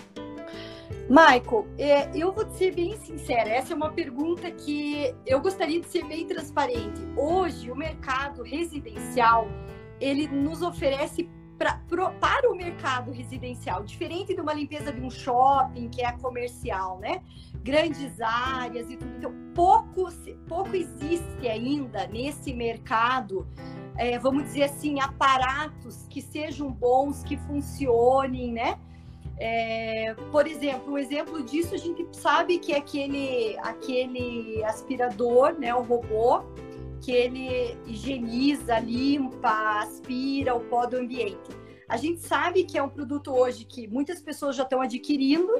Michael, 1.08 1.68
é, 1.78 2.10
eu 2.16 2.32
vou 2.32 2.50
ser 2.50 2.74
bem 2.74 2.98
sincera, 2.98 3.48
essa 3.48 3.74
é 3.74 3.75
uma 3.75 3.92
pergunta 3.92 4.50
que 4.50 5.14
eu 5.25 5.40
gostaria 5.40 5.80
de 5.80 5.88
ser 5.88 6.04
bem 6.06 6.25
transparente. 6.25 7.00
Hoje, 7.16 7.70
o 7.70 7.75
mercado 7.75 8.42
residencial, 8.42 9.48
ele 10.02 10.28
nos 10.28 10.64
oferece 10.64 11.30
pra, 11.58 11.82
pro, 11.88 12.12
para 12.14 12.52
o 12.52 12.56
mercado 12.56 13.12
residencial, 13.12 13.84
diferente 13.84 14.34
de 14.34 14.42
uma 14.42 14.54
limpeza 14.54 14.92
de 14.92 15.02
um 15.02 15.10
shopping, 15.10 15.90
que 15.90 16.04
é 16.04 16.12
comercial, 16.14 17.00
né? 17.00 17.22
Grandes 17.64 18.20
áreas 18.22 18.90
e 18.90 18.98
tudo. 18.98 19.16
Então, 19.18 19.34
pouco, 19.54 20.08
pouco 20.48 20.76
existe 20.76 21.48
ainda 21.48 22.08
nesse 22.08 22.54
mercado, 22.54 23.48
é, 23.98 24.20
vamos 24.20 24.44
dizer 24.44 24.64
assim, 24.64 25.00
aparatos 25.00 26.06
que 26.10 26.22
sejam 26.22 26.72
bons, 26.72 27.24
que 27.24 27.38
funcionem, 27.38 28.52
né? 28.52 28.78
É, 29.38 30.16
por 30.32 30.48
exemplo, 30.48 30.94
um 30.94 30.98
exemplo 30.98 31.44
disso 31.44 31.76
a 31.76 31.78
gente 31.78 32.08
sabe 32.14 32.58
que 32.58 32.72
é 32.72 32.78
aquele, 32.78 33.58
aquele 33.60 34.64
aspirador, 34.64 35.54
né, 35.60 35.76
o 35.76 35.82
robô, 35.82 36.42
que 37.06 37.12
ele 37.12 37.78
higieniza, 37.86 38.80
limpa, 38.80 39.84
aspira 39.84 40.56
o 40.56 40.62
pó 40.62 40.88
do 40.88 40.98
ambiente. 40.98 41.52
A 41.88 41.98
gente 41.98 42.20
sabe 42.22 42.64
que 42.64 42.80
é 42.80 42.82
um 42.82 42.90
produto 42.90 43.32
hoje 43.32 43.64
que 43.64 43.88
muitas 43.88 44.20
pessoas 44.20 44.56
já 44.56 44.64
estão 44.64 44.82
adquirindo, 44.82 45.54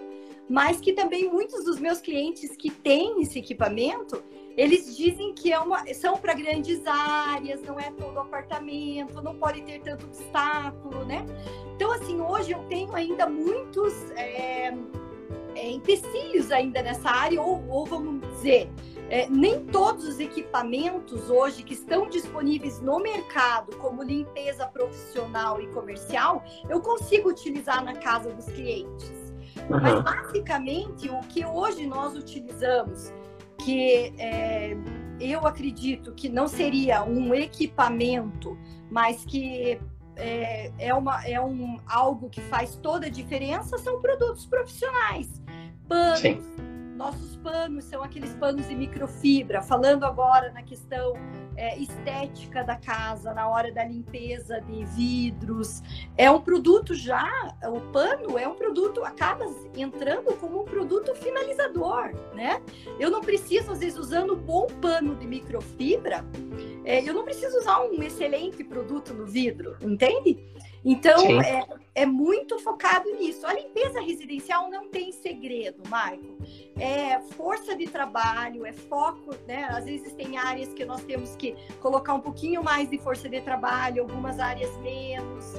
mas 0.50 0.82
que 0.82 0.92
também 0.92 1.30
muitos 1.32 1.64
dos 1.64 1.80
meus 1.80 2.02
clientes 2.02 2.58
que 2.58 2.72
têm 2.72 3.22
esse 3.22 3.38
equipamento, 3.38 4.24
eles 4.58 4.98
dizem 4.98 5.36
que 5.36 5.54
é 5.54 5.60
uma, 5.60 5.86
são 5.94 6.18
para 6.18 6.34
grandes 6.34 6.82
áreas, 6.88 7.62
não 7.62 7.80
é 7.80 7.92
todo 7.92 8.20
apartamento, 8.20 9.22
não 9.22 9.36
pode 9.36 9.62
ter 9.62 9.82
tanto 9.82 10.08
obstáculo, 10.08 11.06
né? 11.06 11.24
Então, 11.76 11.92
assim, 11.92 12.20
hoje 12.22 12.54
eu 12.54 12.64
tenho 12.64 12.96
ainda 12.96 13.30
muitos 13.30 13.94
é, 14.16 14.74
é, 15.54 15.70
empecilhos 15.70 16.52
ainda 16.52 16.82
nessa 16.82 17.08
área, 17.08 17.40
ou, 17.40 17.64
ou 17.70 17.86
vamos 17.86 18.20
dizer, 18.36 18.68
é, 19.10 19.30
nem 19.30 19.64
todos 19.66 20.08
os 20.08 20.20
equipamentos 20.20 21.30
hoje 21.30 21.64
que 21.64 21.74
estão 21.74 22.10
disponíveis 22.10 22.80
no 22.82 23.00
mercado, 23.00 23.76
como 23.78 24.02
limpeza 24.02 24.66
profissional 24.68 25.62
e 25.62 25.68
comercial, 25.68 26.44
eu 26.70 26.82
consigo 26.82 27.30
utilizar 27.30 27.84
na 27.84 27.94
casa 27.94 28.34
dos 28.34 28.46
clientes. 28.46 29.12
Uhum. 29.70 29.80
Mas 29.82 30.02
basicamente 30.02 31.10
o 31.10 31.20
que 31.22 31.46
hoje 31.46 31.86
nós 31.86 32.16
utilizamos, 32.16 33.14
que 33.64 34.14
é, 34.18 34.76
eu 35.20 35.46
acredito 35.46 36.14
que 36.14 36.28
não 36.28 36.48
seria 36.48 37.04
um 37.04 37.34
equipamento, 37.34 38.58
mas 38.90 39.24
que 39.24 39.80
é, 40.16 40.72
é, 40.80 40.94
uma, 40.94 41.24
é 41.26 41.40
um, 41.40 41.80
algo 41.86 42.30
que 42.30 42.42
faz 42.42 42.76
toda 42.78 43.06
a 43.06 43.10
diferença, 43.10 43.78
são 43.78 44.02
produtos 44.02 44.46
profissionais. 44.46 45.42
Panos, 45.88 46.20
Sim 46.20 46.42
nossos 46.96 47.36
panos 47.38 47.84
são 47.84 48.02
aqueles 48.02 48.34
panos 48.36 48.68
de 48.68 48.76
microfibra, 48.76 49.62
falando 49.62 50.06
agora 50.06 50.52
na 50.52 50.64
questão 50.64 51.14
é, 51.58 51.78
estética 51.78 52.64
da 52.64 52.78
casa, 52.78 53.34
na 53.34 53.48
hora 53.50 53.72
da 53.72 53.84
limpeza 53.84 54.62
de 54.62 54.86
vidros. 54.86 55.84
É 56.18 56.32
um 56.32 56.42
produto 56.42 56.94
já, 56.94 57.56
o 57.64 57.82
pano 57.92 58.38
é 58.38 58.48
um 58.48 58.56
produto, 58.56 59.04
acaba 59.04 59.46
entrando 59.76 60.34
como 60.40 60.62
um 60.62 60.66
produto 60.66 61.14
finalizador, 61.16 62.14
né? 62.34 62.62
Eu 63.00 63.12
não 63.12 63.22
preciso, 63.22 63.72
às 63.72 63.80
vezes, 63.80 64.00
usando 64.00 64.34
um 64.34 64.40
bom 64.40 64.68
pano 64.82 65.16
de 65.16 65.28
microfibra, 65.28 66.26
é, 66.86 67.08
eu 67.08 67.14
não 67.14 67.26
preciso 67.26 67.58
usar 67.58 67.82
um 67.82 68.02
excelente 68.02 68.64
produto 68.64 69.14
no 69.14 69.26
vidro, 69.26 69.76
entende? 69.82 70.46
Então, 70.86 71.42
é, 71.42 71.66
é, 71.96 72.06
muito 72.06 72.60
focado 72.60 73.10
nisso. 73.16 73.48
A 73.48 73.54
limpeza 73.54 74.00
residencial 74.00 74.70
não 74.70 74.88
tem 74.88 75.12
segredo, 75.12 75.82
Marco. 75.90 76.38
É 76.80 77.20
força 77.36 77.76
de 77.76 77.88
trabalho, 77.88 78.64
é 78.68 78.72
foco, 78.72 79.36
né? 79.48 79.64
Às 79.72 79.86
vezes 79.86 80.14
tem 80.14 80.38
áreas 80.38 80.72
que 80.74 80.86
nós 80.86 81.02
temos 81.04 81.36
que 81.36 81.56
colocar 81.82 82.14
um 82.14 82.20
pouquinho 82.22 82.64
mais 82.64 82.88
de 82.88 83.00
força 83.00 83.28
de 83.28 83.42
trabalho, 83.42 84.04
algumas 84.04 84.40
áreas 84.40 84.78
menos. 84.78 85.56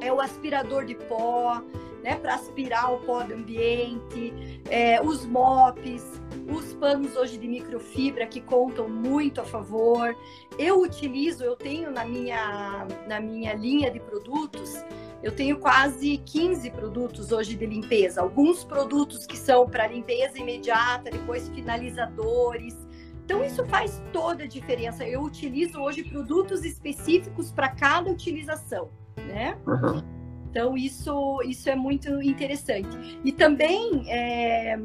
É 0.00 0.10
o 0.10 0.18
aspirador 0.18 0.86
de 0.86 0.94
pó, 0.94 1.62
né? 2.02 2.16
Para 2.16 2.36
aspirar 2.36 2.94
o 2.94 3.00
pó 3.00 3.22
do 3.22 3.34
ambiente, 3.34 4.32
é, 4.70 4.98
os 5.02 5.26
mops, 5.26 6.22
os 6.48 6.72
panos 6.74 7.16
hoje 7.16 7.36
de 7.36 7.46
microfibra 7.46 8.26
que 8.26 8.40
contam 8.40 8.88
muito 8.88 9.40
a 9.40 9.44
favor. 9.44 10.16
Eu 10.58 10.80
utilizo, 10.80 11.44
eu 11.44 11.54
tenho 11.54 11.90
na 11.90 12.04
minha, 12.04 12.86
na 13.06 13.20
minha 13.20 13.54
linha 13.54 13.90
de 13.90 14.00
produtos, 14.00 14.82
eu 15.22 15.32
tenho 15.32 15.58
quase 15.58 16.18
15 16.18 16.70
produtos 16.70 17.32
hoje 17.32 17.54
de 17.56 17.66
limpeza. 17.66 18.20
Alguns 18.20 18.64
produtos 18.64 19.26
que 19.26 19.36
são 19.36 19.68
para 19.68 19.86
limpeza 19.86 20.38
imediata, 20.38 21.10
depois 21.10 21.48
finalizadores. 21.48 22.76
Então, 23.24 23.44
isso 23.44 23.64
faz 23.66 24.02
toda 24.12 24.44
a 24.44 24.46
diferença. 24.46 25.06
Eu 25.06 25.20
utilizo 25.22 25.80
hoje 25.80 26.02
produtos 26.02 26.64
específicos 26.64 27.52
para 27.52 27.68
cada 27.68 28.10
utilização, 28.10 28.90
né? 29.18 29.58
Uhum. 29.66 30.02
Então, 30.50 30.76
isso, 30.76 31.42
isso 31.42 31.68
é 31.68 31.76
muito 31.76 32.22
interessante. 32.22 33.20
E 33.22 33.32
também, 33.32 34.04
é, 34.08 34.78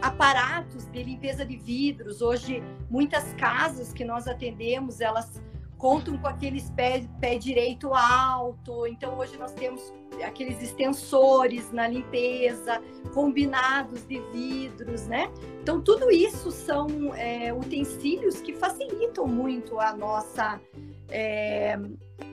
aparatos 0.00 0.86
de 0.86 1.02
limpeza 1.02 1.44
de 1.44 1.56
vidros. 1.56 2.22
Hoje, 2.22 2.62
muitas 2.90 3.32
casas 3.34 3.92
que 3.92 4.04
nós 4.04 4.26
atendemos, 4.26 5.00
elas 5.00 5.40
contam 5.78 6.16
com 6.18 6.26
aqueles 6.26 6.70
pé, 6.70 7.06
pé 7.20 7.36
direito 7.36 7.92
alto. 7.94 8.86
Então 8.86 9.18
hoje 9.18 9.36
nós 9.36 9.52
temos 9.52 9.92
aqueles 10.24 10.62
extensores 10.62 11.70
na 11.72 11.86
limpeza, 11.88 12.82
combinados 13.12 14.06
de 14.06 14.20
vidros, 14.32 15.06
né? 15.06 15.30
Então 15.60 15.80
tudo 15.80 16.10
isso 16.10 16.50
são 16.50 17.14
é, 17.14 17.52
utensílios 17.52 18.40
que 18.40 18.52
facilitam 18.52 19.26
muito 19.26 19.78
a 19.78 19.94
nossa 19.94 20.60
é, 21.08 21.78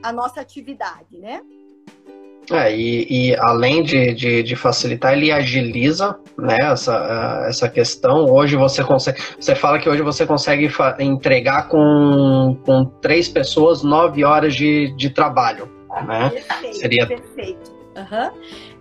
a 0.01 0.11
nossa 0.11 0.41
atividade, 0.41 1.17
né? 1.17 1.41
É, 2.51 2.75
e, 2.75 3.29
e 3.29 3.35
além 3.37 3.83
de, 3.83 4.13
de, 4.13 4.43
de, 4.43 4.55
facilitar, 4.55 5.13
ele 5.13 5.31
agiliza 5.31 6.17
né, 6.37 6.57
essa, 6.61 7.45
essa 7.47 7.69
questão. 7.69 8.25
Hoje 8.25 8.55
você 8.55 8.83
consegue. 8.83 9.21
Você 9.39 9.55
fala 9.55 9.79
que 9.79 9.89
hoje 9.89 10.01
você 10.01 10.25
consegue 10.25 10.69
entregar 10.99 11.69
com, 11.69 12.57
com 12.65 12.85
três 13.01 13.29
pessoas 13.29 13.81
nove 13.83 14.23
horas 14.23 14.55
de, 14.55 14.93
de 14.95 15.09
trabalho. 15.09 15.69
Né? 16.05 16.29
Perfeito, 16.29 16.77
Seria... 16.77 17.07
perfeito. 17.07 17.71
Uhum. 17.95 18.31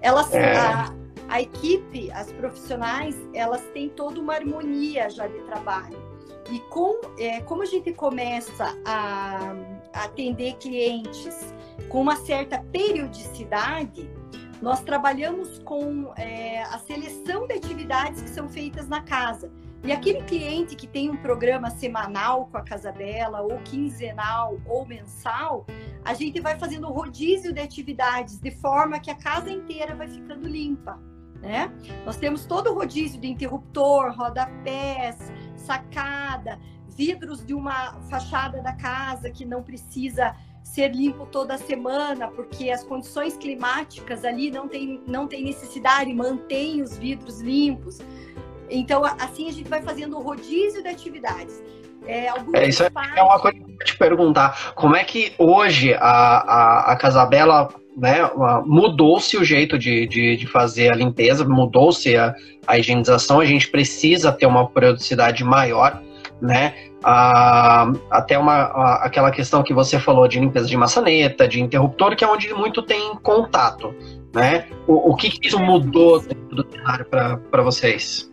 Elas, 0.01 0.35
é... 0.35 0.57
a, 0.57 0.93
a 1.29 1.43
equipe, 1.43 2.11
as 2.13 2.33
profissionais, 2.33 3.17
elas 3.35 3.63
têm 3.73 3.89
toda 3.91 4.21
uma 4.21 4.35
harmonia 4.35 5.09
já 5.09 5.27
de 5.27 5.39
trabalho. 5.43 6.12
E 6.51 6.59
com, 6.61 7.01
é, 7.19 7.41
como 7.43 7.63
a 7.63 7.67
gente 7.67 7.93
começa 7.93 8.77
a, 8.85 9.55
a 9.93 10.05
atender 10.05 10.55
clientes 10.55 11.55
com 11.89 12.01
uma 12.01 12.17
certa 12.17 12.59
periodicidade, 12.73 14.11
nós 14.61 14.81
trabalhamos 14.81 15.59
com 15.61 16.13
é, 16.17 16.63
a 16.63 16.79
seleção 16.79 17.47
de 17.47 17.55
atividades 17.55 18.23
que 18.23 18.31
são 18.31 18.49
feitas 18.49 18.89
na 18.89 19.03
casa. 19.03 19.51
E 19.85 19.91
aquele 19.91 20.23
cliente 20.23 20.77
que 20.77 20.87
tem 20.87 21.11
um 21.11 21.17
programa 21.17 21.69
semanal 21.69 22.47
com 22.47 22.57
a 22.57 22.63
Casa 22.63 22.93
Bela, 22.93 23.41
ou 23.41 23.59
quinzenal, 23.65 24.61
ou 24.65 24.87
mensal, 24.87 25.67
a 26.05 26.15
gente 26.15 26.41
vai 26.41 26.57
fazendo 26.57 26.87
rodízio 26.87 27.53
de 27.53 27.61
atividades, 27.61 28.39
de 28.39 28.53
forma 28.53 29.01
que 29.01 29.11
a 29.11 29.17
casa 29.17 29.51
inteira 29.51 29.97
vai 29.97 30.07
ficando 30.07 30.47
limpa. 30.47 31.01
Né? 31.43 31.73
Nós 32.07 32.17
temos 32.17 32.47
todo 32.47 32.71
o 32.71 32.75
rodízio 32.75 33.21
de 33.21 33.27
interruptor, 33.27 34.15
rodapés, 34.17 35.19
sacada, 35.57 36.59
vidros 36.89 37.45
de 37.45 37.53
uma 37.53 37.95
fachada 38.09 38.63
da 38.63 38.73
casa 38.73 39.29
que 39.29 39.45
não 39.45 39.63
precisa 39.63 40.37
ser 40.63 40.95
limpo 40.95 41.27
toda 41.27 41.59
semana, 41.59 42.29
porque 42.29 42.71
as 42.71 42.85
condições 42.85 43.37
climáticas 43.37 44.25
ali 44.25 44.51
não 44.51 44.69
tem, 44.69 45.03
não 45.07 45.27
tem 45.27 45.43
necessidade, 45.43 46.15
mantém 46.15 46.81
os 46.81 46.97
vidros 46.97 47.41
limpos. 47.41 47.99
Então, 48.71 49.05
assim 49.05 49.49
a 49.49 49.53
gente 49.53 49.69
vai 49.69 49.83
fazendo 49.83 50.17
o 50.17 50.23
rodízio 50.23 50.81
de 50.81 50.89
atividades. 50.89 51.61
É, 52.07 52.29
é 52.55 52.69
isso 52.69 52.83
é 52.85 53.23
uma 53.23 53.39
coisa 53.39 53.59
que 53.59 53.71
eu 53.71 53.79
te 53.79 53.97
perguntar. 53.97 54.73
Como 54.75 54.97
é 54.97 55.05
que 55.05 55.35
hoje 55.39 55.95
a, 55.95 56.01
a, 56.01 56.93
a 56.93 56.97
Casabela 56.97 57.69
né, 57.97 58.19
mudou-se 58.65 59.37
o 59.37 59.45
jeito 59.45 59.79
de, 59.79 60.07
de, 60.07 60.37
de, 60.37 60.47
fazer 60.47 60.93
a 60.93 60.97
limpeza, 60.97 61.45
mudou-se 61.45 62.17
a, 62.17 62.35
a 62.67 62.79
higienização, 62.79 63.41
a 63.41 63.45
gente 63.45 63.69
precisa 63.69 64.33
ter 64.33 64.47
uma 64.47 64.67
periodicidade 64.69 65.45
maior, 65.45 66.03
né? 66.41 66.75
Ah, 67.05 67.93
até 68.11 68.39
uma, 68.39 68.65
aquela 69.03 69.31
questão 69.31 69.63
que 69.63 69.75
você 69.75 69.99
falou 69.99 70.27
de 70.27 70.39
limpeza 70.39 70.67
de 70.67 70.77
maçaneta, 70.77 71.47
de 71.47 71.61
interruptor, 71.61 72.17
que 72.17 72.25
é 72.25 72.29
onde 72.29 72.53
muito 72.55 72.83
tem 72.83 73.15
contato, 73.17 73.95
né? 74.35 74.67
O, 74.87 75.11
o 75.11 75.17
que, 75.17 75.31
que 75.31 75.49
isso 75.49 75.59
mudou 75.59 76.21
dentro 76.21 76.57
do 76.57 76.67
cenário 76.71 77.05
para 77.07 77.63
vocês? 77.63 78.33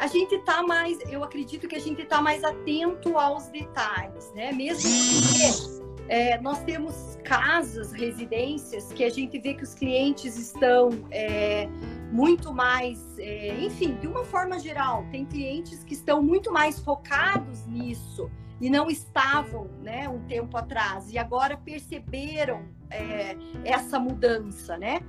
a 0.00 0.06
gente 0.06 0.34
está 0.34 0.62
mais, 0.62 0.98
eu 1.10 1.22
acredito 1.22 1.68
que 1.68 1.76
a 1.76 1.78
gente 1.78 2.00
está 2.00 2.22
mais 2.22 2.42
atento 2.42 3.18
aos 3.18 3.48
detalhes, 3.48 4.32
né? 4.34 4.50
Mesmo 4.50 4.88
porque 4.88 5.79
é, 6.10 6.40
nós 6.40 6.58
temos 6.64 7.16
casas, 7.22 7.92
residências, 7.92 8.92
que 8.92 9.04
a 9.04 9.08
gente 9.08 9.38
vê 9.38 9.54
que 9.54 9.62
os 9.62 9.74
clientes 9.74 10.36
estão 10.36 10.90
é, 11.12 11.68
muito 12.10 12.52
mais, 12.52 13.16
é, 13.16 13.56
enfim, 13.60 13.94
de 13.94 14.08
uma 14.08 14.24
forma 14.24 14.58
geral, 14.58 15.06
tem 15.12 15.24
clientes 15.24 15.84
que 15.84 15.94
estão 15.94 16.20
muito 16.20 16.52
mais 16.52 16.80
focados 16.80 17.64
nisso 17.64 18.28
e 18.60 18.68
não 18.68 18.90
estavam, 18.90 19.70
né, 19.84 20.08
um 20.08 20.18
tempo 20.26 20.56
atrás 20.56 21.12
e 21.12 21.16
agora 21.16 21.56
perceberam 21.56 22.64
é, 22.90 23.36
essa 23.64 24.00
mudança, 24.00 24.76
né? 24.76 25.00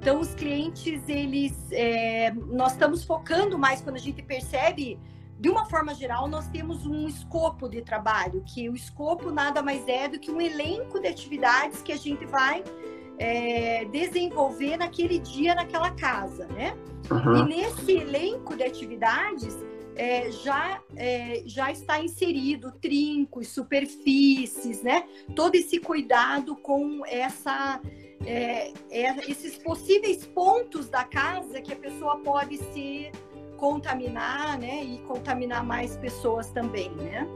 Então 0.00 0.18
os 0.18 0.34
clientes 0.34 1.08
eles, 1.08 1.56
é, 1.70 2.32
nós 2.32 2.72
estamos 2.72 3.04
focando 3.04 3.56
mais 3.56 3.80
quando 3.80 3.94
a 3.94 4.00
gente 4.00 4.22
percebe 4.24 4.98
de 5.38 5.48
uma 5.48 5.66
forma 5.66 5.94
geral, 5.94 6.26
nós 6.26 6.48
temos 6.48 6.84
um 6.84 7.06
escopo 7.06 7.68
de 7.68 7.80
trabalho, 7.80 8.42
que 8.44 8.68
o 8.68 8.74
escopo 8.74 9.30
nada 9.30 9.62
mais 9.62 9.86
é 9.86 10.08
do 10.08 10.18
que 10.18 10.30
um 10.30 10.40
elenco 10.40 10.98
de 10.98 11.06
atividades 11.06 11.80
que 11.80 11.92
a 11.92 11.96
gente 11.96 12.26
vai 12.26 12.64
é, 13.18 13.84
desenvolver 13.86 14.76
naquele 14.76 15.18
dia 15.18 15.54
naquela 15.54 15.90
casa, 15.92 16.46
né? 16.48 16.76
Uhum. 17.10 17.36
E 17.36 17.48
nesse 17.48 17.92
elenco 17.92 18.56
de 18.56 18.64
atividades 18.64 19.56
é, 19.94 20.30
já, 20.30 20.80
é, 20.96 21.42
já 21.44 21.70
está 21.70 22.02
inserido 22.02 22.72
trincos, 22.80 23.48
superfícies, 23.48 24.82
né? 24.82 25.04
Todo 25.34 25.54
esse 25.54 25.78
cuidado 25.78 26.56
com 26.56 27.02
essa, 27.06 27.80
é, 28.24 28.72
é, 28.90 29.30
esses 29.30 29.58
possíveis 29.58 30.24
pontos 30.26 30.88
da 30.88 31.04
casa 31.04 31.60
que 31.60 31.72
a 31.72 31.76
pessoa 31.76 32.18
pode 32.18 32.56
se 32.56 33.10
contaminar, 33.58 34.58
né? 34.58 34.82
E 34.82 34.98
contaminar 35.00 35.62
mais 35.62 35.96
pessoas 35.96 36.50
também, 36.50 36.90
né? 36.92 37.28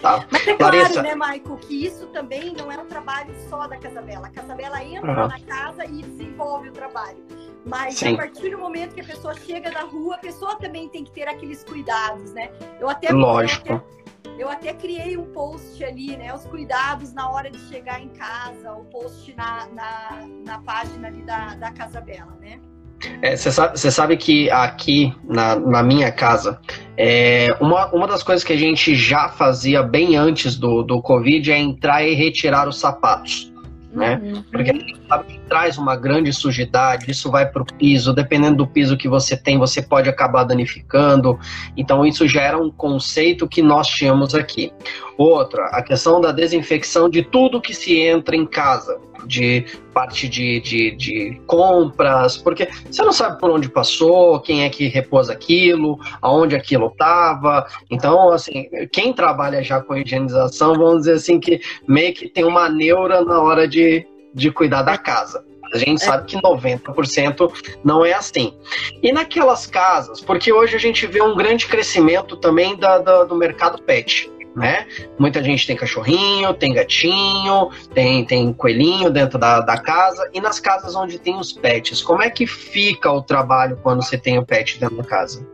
Tá. 0.00 0.24
Mas 0.30 0.46
é 0.46 0.54
claro, 0.54 0.76
Larissa. 0.76 1.02
né, 1.02 1.14
Maico, 1.14 1.56
que 1.56 1.86
isso 1.86 2.06
também 2.08 2.54
não 2.54 2.70
é 2.70 2.78
um 2.78 2.86
trabalho 2.86 3.34
só 3.48 3.66
da 3.66 3.76
Casabela. 3.76 4.28
A 4.28 4.30
Casabela 4.30 4.82
entra 4.84 5.22
uhum. 5.22 5.28
na 5.28 5.40
casa 5.40 5.84
e 5.84 6.02
desenvolve 6.02 6.68
o 6.68 6.72
trabalho. 6.72 7.18
Mas 7.66 7.96
Sim. 7.96 8.14
a 8.14 8.18
partir 8.18 8.50
do 8.50 8.58
momento 8.58 8.94
que 8.94 9.00
a 9.00 9.04
pessoa 9.04 9.34
chega 9.34 9.70
na 9.70 9.82
rua, 9.82 10.14
a 10.14 10.18
pessoa 10.18 10.56
também 10.56 10.88
tem 10.88 11.02
que 11.02 11.10
ter 11.10 11.26
aqueles 11.26 11.64
cuidados, 11.64 12.32
né? 12.32 12.50
Eu 12.78 12.88
até, 12.88 13.12
Lógico. 13.12 13.68
Eu 13.68 13.76
até, 13.76 14.42
eu 14.42 14.48
até 14.48 14.72
criei 14.72 15.16
um 15.16 15.32
post 15.32 15.82
ali, 15.84 16.16
né? 16.16 16.32
Os 16.32 16.46
cuidados 16.46 17.12
na 17.12 17.28
hora 17.28 17.50
de 17.50 17.58
chegar 17.68 18.00
em 18.00 18.08
casa, 18.10 18.72
o 18.72 18.84
post 18.84 19.34
na, 19.34 19.66
na, 19.68 20.28
na 20.46 20.58
página 20.60 21.08
ali 21.08 21.22
da, 21.22 21.56
da 21.56 21.72
Casabela, 21.72 22.36
né? 22.40 22.60
Você 23.00 23.48
é, 23.48 23.52
sabe, 23.52 23.78
sabe, 23.78 24.16
que 24.16 24.50
aqui 24.50 25.14
na, 25.24 25.56
na 25.56 25.82
minha 25.82 26.10
casa, 26.10 26.58
é, 26.96 27.54
uma, 27.60 27.86
uma 27.94 28.06
das 28.06 28.22
coisas 28.22 28.42
que 28.42 28.52
a 28.52 28.56
gente 28.56 28.94
já 28.94 29.28
fazia 29.28 29.82
bem 29.82 30.16
antes 30.16 30.56
do, 30.56 30.82
do 30.82 31.00
Covid 31.00 31.52
é 31.52 31.58
entrar 31.58 32.02
e 32.02 32.14
retirar 32.14 32.68
os 32.68 32.78
sapatos. 32.78 33.52
Né? 33.92 34.20
Uhum. 34.22 34.42
Porque 34.50 34.70
a 34.70 34.74
gente 34.74 35.00
sabe 35.08 35.24
que 35.32 35.38
traz 35.48 35.78
uma 35.78 35.96
grande 35.96 36.32
sujidade, 36.32 37.10
isso 37.10 37.30
vai 37.30 37.46
para 37.46 37.62
o 37.62 37.64
piso, 37.64 38.12
dependendo 38.12 38.58
do 38.58 38.66
piso 38.66 38.98
que 38.98 39.08
você 39.08 39.36
tem, 39.36 39.58
você 39.58 39.80
pode 39.80 40.08
acabar 40.08 40.44
danificando. 40.44 41.38
Então, 41.76 42.04
isso 42.04 42.28
já 42.28 42.42
era 42.42 42.58
um 42.58 42.70
conceito 42.70 43.48
que 43.48 43.62
nós 43.62 43.88
tínhamos 43.88 44.34
aqui. 44.34 44.72
Outra, 45.16 45.66
a 45.66 45.82
questão 45.82 46.20
da 46.20 46.32
desinfecção 46.32 47.08
de 47.08 47.22
tudo 47.22 47.60
que 47.60 47.74
se 47.74 47.98
entra 47.98 48.36
em 48.36 48.46
casa 48.46 49.00
de 49.26 49.64
parte 49.92 50.28
de, 50.28 50.60
de, 50.60 50.90
de, 50.92 51.40
compras, 51.46 52.36
porque 52.36 52.68
você 52.90 53.02
não 53.02 53.12
sabe 53.12 53.38
por 53.38 53.50
onde 53.50 53.68
passou, 53.68 54.40
quem 54.40 54.64
é 54.64 54.68
que 54.68 54.88
repôs 54.88 55.28
aquilo, 55.28 55.98
aonde 56.22 56.54
aquilo 56.54 56.86
estava. 56.86 57.66
Então, 57.90 58.30
assim, 58.30 58.68
quem 58.92 59.12
trabalha 59.12 59.62
já 59.62 59.80
com 59.80 59.96
higienização, 59.96 60.74
vamos 60.74 61.00
dizer 61.00 61.14
assim, 61.14 61.40
que 61.40 61.60
meio 61.86 62.14
que 62.14 62.28
tem 62.28 62.44
uma 62.44 62.68
neura 62.68 63.24
na 63.24 63.40
hora 63.40 63.66
de, 63.66 64.06
de 64.34 64.50
cuidar 64.50 64.82
da 64.82 64.96
casa. 64.96 65.44
A 65.74 65.78
gente 65.78 66.02
sabe 66.02 66.24
que 66.24 66.40
90% 66.40 67.78
não 67.84 68.04
é 68.04 68.14
assim. 68.14 68.54
E 69.02 69.12
naquelas 69.12 69.66
casas, 69.66 70.20
porque 70.20 70.50
hoje 70.52 70.74
a 70.76 70.78
gente 70.78 71.06
vê 71.06 71.20
um 71.20 71.36
grande 71.36 71.66
crescimento 71.66 72.36
também 72.36 72.74
da, 72.76 72.98
da 72.98 73.24
do 73.24 73.34
mercado 73.34 73.82
pet 73.82 74.30
né? 74.54 74.86
Muita 75.18 75.42
gente 75.42 75.66
tem 75.66 75.76
cachorrinho, 75.76 76.52
tem 76.54 76.72
gatinho, 76.72 77.70
tem, 77.94 78.24
tem 78.24 78.52
coelhinho 78.52 79.10
dentro 79.10 79.38
da, 79.38 79.60
da 79.60 79.78
casa. 79.78 80.28
E 80.32 80.40
nas 80.40 80.58
casas 80.60 80.94
onde 80.94 81.18
tem 81.18 81.36
os 81.36 81.52
pets, 81.52 82.02
como 82.02 82.22
é 82.22 82.30
que 82.30 82.46
fica 82.46 83.10
o 83.10 83.22
trabalho 83.22 83.78
quando 83.82 84.02
você 84.02 84.18
tem 84.18 84.38
o 84.38 84.44
pet 84.44 84.78
dentro 84.78 84.96
da 84.96 85.04
casa? 85.04 85.46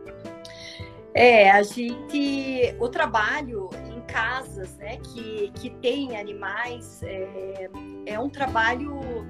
É, 1.13 1.49
a 1.49 1.63
gente. 1.63 2.75
O 2.77 2.89
trabalho 2.89 3.69
em 3.89 4.01
casas, 4.01 4.75
né, 4.77 4.97
que, 4.97 5.51
que 5.55 5.69
tem 5.69 6.17
animais, 6.17 7.01
é, 7.03 7.69
é 8.05 8.19
um 8.19 8.29
trabalho 8.29 9.25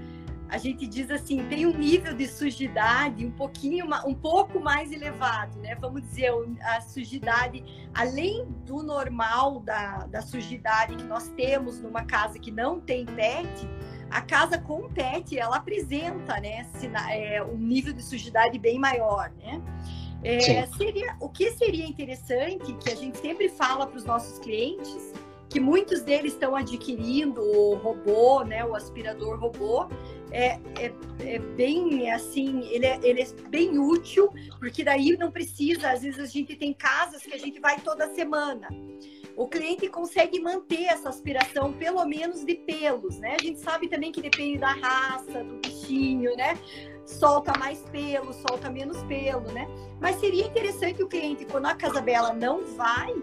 a 0.47 0.57
gente 0.57 0.85
diz 0.85 1.09
assim, 1.09 1.47
tem 1.47 1.65
um 1.65 1.75
nível 1.75 2.13
de 2.13 2.27
sujidade 2.27 3.25
um 3.25 3.31
pouquinho, 3.31 3.87
um 4.05 4.13
pouco 4.13 4.59
mais 4.59 4.91
elevado, 4.91 5.57
né? 5.59 5.75
Vamos 5.75 6.01
dizer, 6.03 6.31
a 6.61 6.81
sujidade, 6.81 7.63
além 7.93 8.45
do 8.65 8.83
normal 8.83 9.59
da, 9.59 10.05
da 10.05 10.21
sujidade 10.21 10.95
que 10.95 11.03
nós 11.03 11.27
temos 11.29 11.81
numa 11.81 12.03
casa 12.03 12.37
que 12.37 12.51
não 12.51 12.79
tem 12.79 13.05
pet, 13.05 13.67
a 14.09 14.21
casa 14.21 14.57
com 14.57 14.87
pet, 14.89 15.37
ela 15.37 15.57
apresenta, 15.57 16.39
né, 16.39 16.67
é, 17.09 17.43
um 17.43 17.57
nível 17.57 17.91
de 17.91 18.03
sujidade 18.03 18.59
bem 18.59 18.79
maior, 18.79 19.31
né? 19.37 19.61
É, 20.23 20.65
seria, 20.77 21.15
o 21.19 21.29
que 21.29 21.51
seria 21.51 21.85
interessante, 21.85 22.73
que 22.73 22.89
a 22.89 22.95
gente 22.95 23.17
sempre 23.17 23.47
fala 23.47 23.85
para 23.85 23.97
os 23.97 24.05
nossos 24.05 24.39
clientes, 24.39 25.13
que 25.49 25.59
muitos 25.59 26.01
deles 26.01 26.33
estão 26.33 26.55
adquirindo 26.55 27.41
o 27.41 27.75
robô, 27.75 28.43
né, 28.43 28.65
o 28.65 28.75
aspirador 28.75 29.39
robô, 29.39 29.87
é, 30.35 30.59
é, 30.77 30.93
é, 31.21 31.39
bem 31.39 32.11
assim, 32.11 32.67
ele 32.67 32.85
é, 32.85 32.99
ele 33.01 33.21
é 33.21 33.27
bem 33.47 33.79
útil, 33.79 34.29
porque 34.59 34.83
daí 34.83 35.15
não 35.17 35.31
precisa, 35.31 35.91
às 35.91 36.01
vezes 36.01 36.19
a 36.19 36.25
gente 36.25 36.57
tem 36.57 36.73
casas 36.73 37.23
que 37.23 37.33
a 37.33 37.37
gente 37.37 37.57
vai 37.61 37.79
toda 37.79 38.13
semana. 38.13 38.67
O 39.37 39.47
cliente 39.47 39.87
consegue 39.87 40.39
manter 40.41 40.83
essa 40.83 41.07
aspiração, 41.07 41.71
pelo 41.73 42.03
menos 42.05 42.43
de 42.43 42.55
pelos, 42.55 43.17
né? 43.17 43.37
A 43.39 43.43
gente 43.43 43.59
sabe 43.59 43.87
também 43.87 44.11
que 44.11 44.21
depende 44.21 44.57
da 44.57 44.71
raça, 44.71 45.43
do 45.43 45.55
bichinho, 45.55 46.35
né? 46.35 46.57
Solta 47.05 47.57
mais 47.57 47.79
pelo, 47.91 48.33
solta 48.33 48.69
menos 48.69 49.01
pelo, 49.03 49.51
né? 49.53 49.67
Mas 50.01 50.19
seria 50.19 50.45
interessante 50.45 51.01
o 51.01 51.07
cliente, 51.07 51.45
quando 51.45 51.65
a 51.65 51.75
casa 51.75 52.01
bela 52.01 52.33
não 52.33 52.65
vai, 52.75 53.13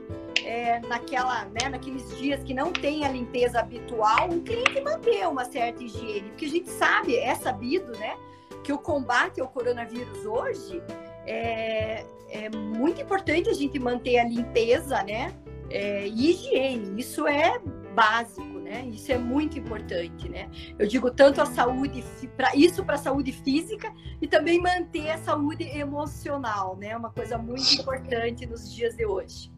é, 0.45 0.81
naquela, 0.81 1.45
né, 1.47 1.69
naqueles 1.71 2.17
dias 2.19 2.43
que 2.43 2.55
não 2.55 2.73
tem 2.73 3.05
a 3.05 3.09
limpeza 3.09 3.61
habitual, 3.61 4.29
o 4.31 4.41
cliente 4.41 4.81
manter 4.81 5.27
uma 5.29 5.45
certa 5.45 5.83
higiene, 5.83 6.29
porque 6.31 6.47
a 6.47 6.49
gente 6.49 6.71
sabe, 6.71 7.17
é 7.17 7.35
sabido, 7.35 7.93
né, 7.99 8.17
que 8.65 8.73
o 8.73 8.79
combate 8.79 9.41
ao 9.41 9.49
coronavírus 9.49 10.25
hoje 10.25 10.83
é, 11.27 12.05
é 12.29 12.49
muito 12.51 13.01
importante 13.01 13.49
a 13.49 13.53
gente 13.53 13.79
manter 13.79 14.19
a 14.19 14.25
limpeza, 14.25 15.03
né, 15.03 15.35
é, 15.71 16.07
e 16.07 16.31
higiene. 16.31 17.01
Isso 17.01 17.27
é 17.27 17.59
básico, 17.95 18.59
né? 18.59 18.87
Isso 18.87 19.13
é 19.13 19.19
muito 19.19 19.59
importante, 19.59 20.29
né? 20.29 20.51
Eu 20.79 20.87
digo 20.87 21.11
tanto 21.11 21.41
a 21.41 21.47
saúde, 21.47 22.03
para 22.37 22.55
isso 22.57 22.85
para 22.85 22.95
a 22.95 22.99
saúde 22.99 23.33
física 23.33 23.93
e 24.21 24.27
também 24.27 24.61
manter 24.61 25.11
a 25.11 25.19
saúde 25.19 25.65
emocional, 25.65 26.77
né? 26.77 26.97
Uma 26.97 27.11
coisa 27.11 27.37
muito 27.37 27.75
importante 27.75 28.47
nos 28.47 28.73
dias 28.73 28.97
de 28.97 29.05
hoje. 29.05 29.52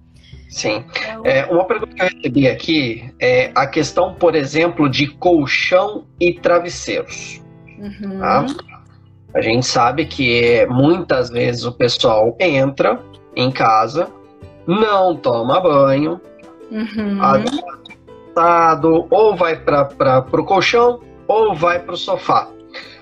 Sim. 0.54 0.84
É, 1.24 1.46
uma 1.46 1.64
pergunta 1.64 1.92
que 1.92 2.00
eu 2.00 2.06
recebi 2.06 2.48
aqui 2.48 3.12
é 3.20 3.50
a 3.56 3.66
questão, 3.66 4.14
por 4.14 4.36
exemplo, 4.36 4.88
de 4.88 5.08
colchão 5.08 6.04
e 6.20 6.32
travesseiros. 6.32 7.42
Uhum. 7.76 8.20
Tá? 8.20 8.46
A 9.34 9.40
gente 9.40 9.66
sabe 9.66 10.06
que 10.06 10.64
muitas 10.70 11.28
vezes 11.28 11.64
o 11.64 11.72
pessoal 11.72 12.36
entra 12.38 13.00
em 13.34 13.50
casa, 13.50 14.08
não 14.64 15.16
toma 15.16 15.60
banho, 15.60 16.20
uhum. 16.70 17.20
adaptado, 17.20 19.08
ou 19.10 19.34
vai 19.34 19.56
para 19.56 20.24
o 20.32 20.44
colchão 20.44 21.00
ou 21.26 21.52
vai 21.52 21.80
para 21.80 21.94
o 21.94 21.96
sofá. 21.96 22.48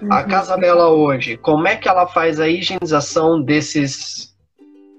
Uhum. 0.01 0.11
A 0.11 0.23
casa 0.23 0.57
dela 0.57 0.89
hoje, 0.89 1.37
como 1.37 1.69
é 1.69 1.77
que 1.77 1.87
ela 1.87 2.07
faz 2.07 2.41
a 2.41 2.49
higienização 2.49 3.43
desses 3.43 4.32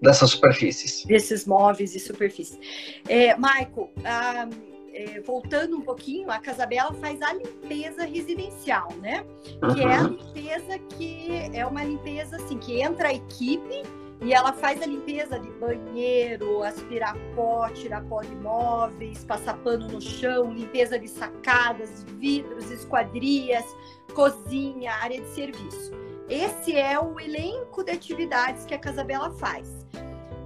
dessas 0.04 0.32
superfícies. 0.32 1.06
Desses 1.06 1.46
móveis 1.46 1.96
e 1.96 2.00
superfícies. 2.00 2.60
É, 3.08 3.36
Michael, 3.38 3.90
ah, 4.04 4.48
é, 4.94 5.22
voltando 5.22 5.78
um 5.78 5.82
pouquinho, 5.82 6.30
a 6.30 6.40
Casabela 6.40 6.94
faz 6.96 7.22
a 7.22 7.34
limpeza 7.34 8.04
residencial, 8.04 8.90
né? 9.02 9.24
Uhum. 9.62 9.74
Que 9.74 9.82
é 9.82 9.96
a 9.96 10.02
uhum. 10.02 10.08
limpeza 10.10 10.80
que 10.80 11.50
é 11.54 11.66
uma 11.66 11.84
limpeza 11.84 12.36
assim, 12.36 12.58
que 12.58 12.82
entra 12.82 13.08
a 13.08 13.14
equipe 13.14 13.82
e 14.22 14.34
ela 14.34 14.54
faz 14.54 14.82
a 14.82 14.86
limpeza 14.86 15.40
de 15.40 15.50
banheiro, 15.52 16.64
aspirar 16.64 17.16
pó, 17.36 17.70
tirar 17.70 18.04
pó 18.04 18.22
de 18.22 18.36
móveis, 18.36 19.24
passar 19.24 19.58
pano 19.58 19.88
no 19.88 20.02
chão, 20.02 20.54
limpeza 20.54 21.00
de 21.00 21.08
sacadas, 21.08 22.06
vidros, 22.20 22.70
esquadrias, 22.70 23.66
cozinha, 24.14 24.92
área 24.94 25.20
de 25.20 25.28
serviço. 25.30 25.92
Esse 26.34 26.76
é 26.76 27.00
o 27.00 27.20
elenco 27.20 27.84
de 27.84 27.92
atividades 27.92 28.66
que 28.66 28.74
a 28.74 28.80
Casabela 28.80 29.30
faz. 29.34 29.86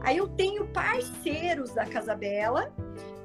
Aí 0.02 0.18
eu 0.18 0.28
tenho 0.28 0.68
parceiros 0.68 1.74
da 1.74 1.86
Casabela 1.86 2.74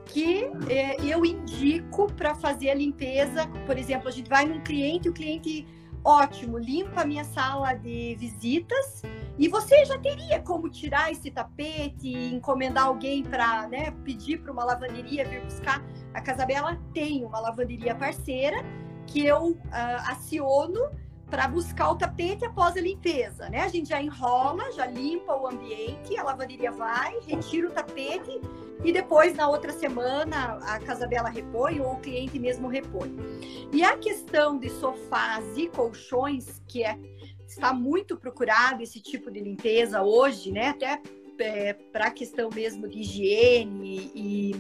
que 0.05 0.45
é, 0.71 0.95
eu 1.05 1.27
indico 1.27 2.07
para 2.13 2.37
fazer 2.37 2.71
a 2.71 2.75
limpeza. 2.75 3.49
Por 3.67 3.77
exemplo, 3.77 4.09
a 4.09 4.13
gente 4.13 4.29
vai 4.29 4.45
num 4.45 4.61
cliente, 4.61 5.09
o 5.09 5.13
cliente 5.13 5.67
ótimo, 6.05 6.57
limpa 6.57 7.01
a 7.01 7.05
minha 7.05 7.25
sala 7.25 7.75
de 7.75 8.15
visitas 8.15 9.03
e 9.37 9.49
você 9.49 9.85
já 9.85 9.99
teria 9.99 10.41
como 10.41 10.71
tirar 10.71 11.11
esse 11.11 11.33
tapete, 11.33 12.13
encomendar 12.33 12.85
alguém 12.85 13.25
para 13.25 13.67
né, 13.67 13.91
pedir 14.05 14.39
para 14.41 14.53
uma 14.53 14.63
lavanderia 14.63 15.25
vir 15.25 15.43
buscar. 15.43 15.85
A 16.15 16.21
Casabela 16.21 16.81
tem 16.95 17.25
uma 17.25 17.41
lavanderia 17.41 17.93
parceira 17.93 18.59
que 19.09 19.27
eu 19.27 19.49
uh, 19.49 19.59
aciono 20.07 20.79
para 21.33 21.49
buscar 21.49 21.91
o 21.91 21.95
tapete 21.97 22.45
após 22.45 22.77
a 22.77 22.81
limpeza, 22.83 23.49
né? 23.49 23.61
A 23.61 23.69
gente 23.69 23.89
já 23.89 24.03
enrola, 24.03 24.71
já 24.73 24.85
limpa 24.85 25.35
o 25.35 25.47
ambiente, 25.47 26.15
a 26.15 26.25
lavanderia 26.25 26.71
vai, 26.71 27.19
retira 27.27 27.69
o 27.69 27.71
tapete 27.71 28.39
e 28.85 28.93
depois 28.93 29.35
na 29.35 29.49
outra 29.49 29.73
semana 29.73 30.59
a 30.63 30.79
casa 30.79 31.07
bela 31.07 31.31
repõe 31.31 31.81
ou 31.81 31.95
o 31.95 32.01
cliente 32.01 32.39
mesmo 32.39 32.69
repõe. 32.69 33.17
E 33.73 33.83
a 33.83 33.97
questão 33.97 34.59
de 34.59 34.69
sofás 34.69 35.57
e 35.57 35.69
colchões, 35.69 36.61
que 36.69 36.85
é 36.85 36.99
está 37.49 37.73
muito 37.73 38.15
procurado 38.19 38.83
esse 38.83 39.01
tipo 39.01 39.31
de 39.31 39.41
limpeza 39.41 40.03
hoje, 40.03 40.53
né? 40.53 40.69
Até 40.69 41.01
é, 41.39 41.73
para 41.73 42.09
a 42.09 42.11
questão 42.11 42.51
mesmo 42.55 42.87
de 42.87 43.01
higiene 43.01 44.13
e 44.15 44.55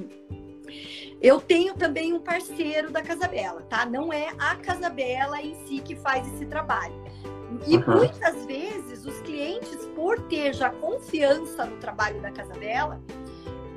eu 1.20 1.40
tenho 1.40 1.74
também 1.74 2.12
um 2.12 2.20
parceiro 2.20 2.90
da 2.90 3.02
Casabela, 3.02 3.62
tá? 3.62 3.86
Não 3.86 4.12
é 4.12 4.28
a 4.38 4.56
Casabela 4.56 5.40
em 5.40 5.54
si 5.66 5.80
que 5.80 5.94
faz 5.94 6.26
esse 6.34 6.46
trabalho. 6.46 6.94
E 7.66 7.76
uhum. 7.76 7.96
muitas 7.96 8.44
vezes 8.46 9.04
os 9.04 9.20
clientes, 9.20 9.86
por 9.94 10.18
ter 10.22 10.54
já 10.54 10.70
confiança 10.70 11.64
no 11.64 11.76
trabalho 11.76 12.20
da 12.20 12.30
Casabela, 12.30 13.00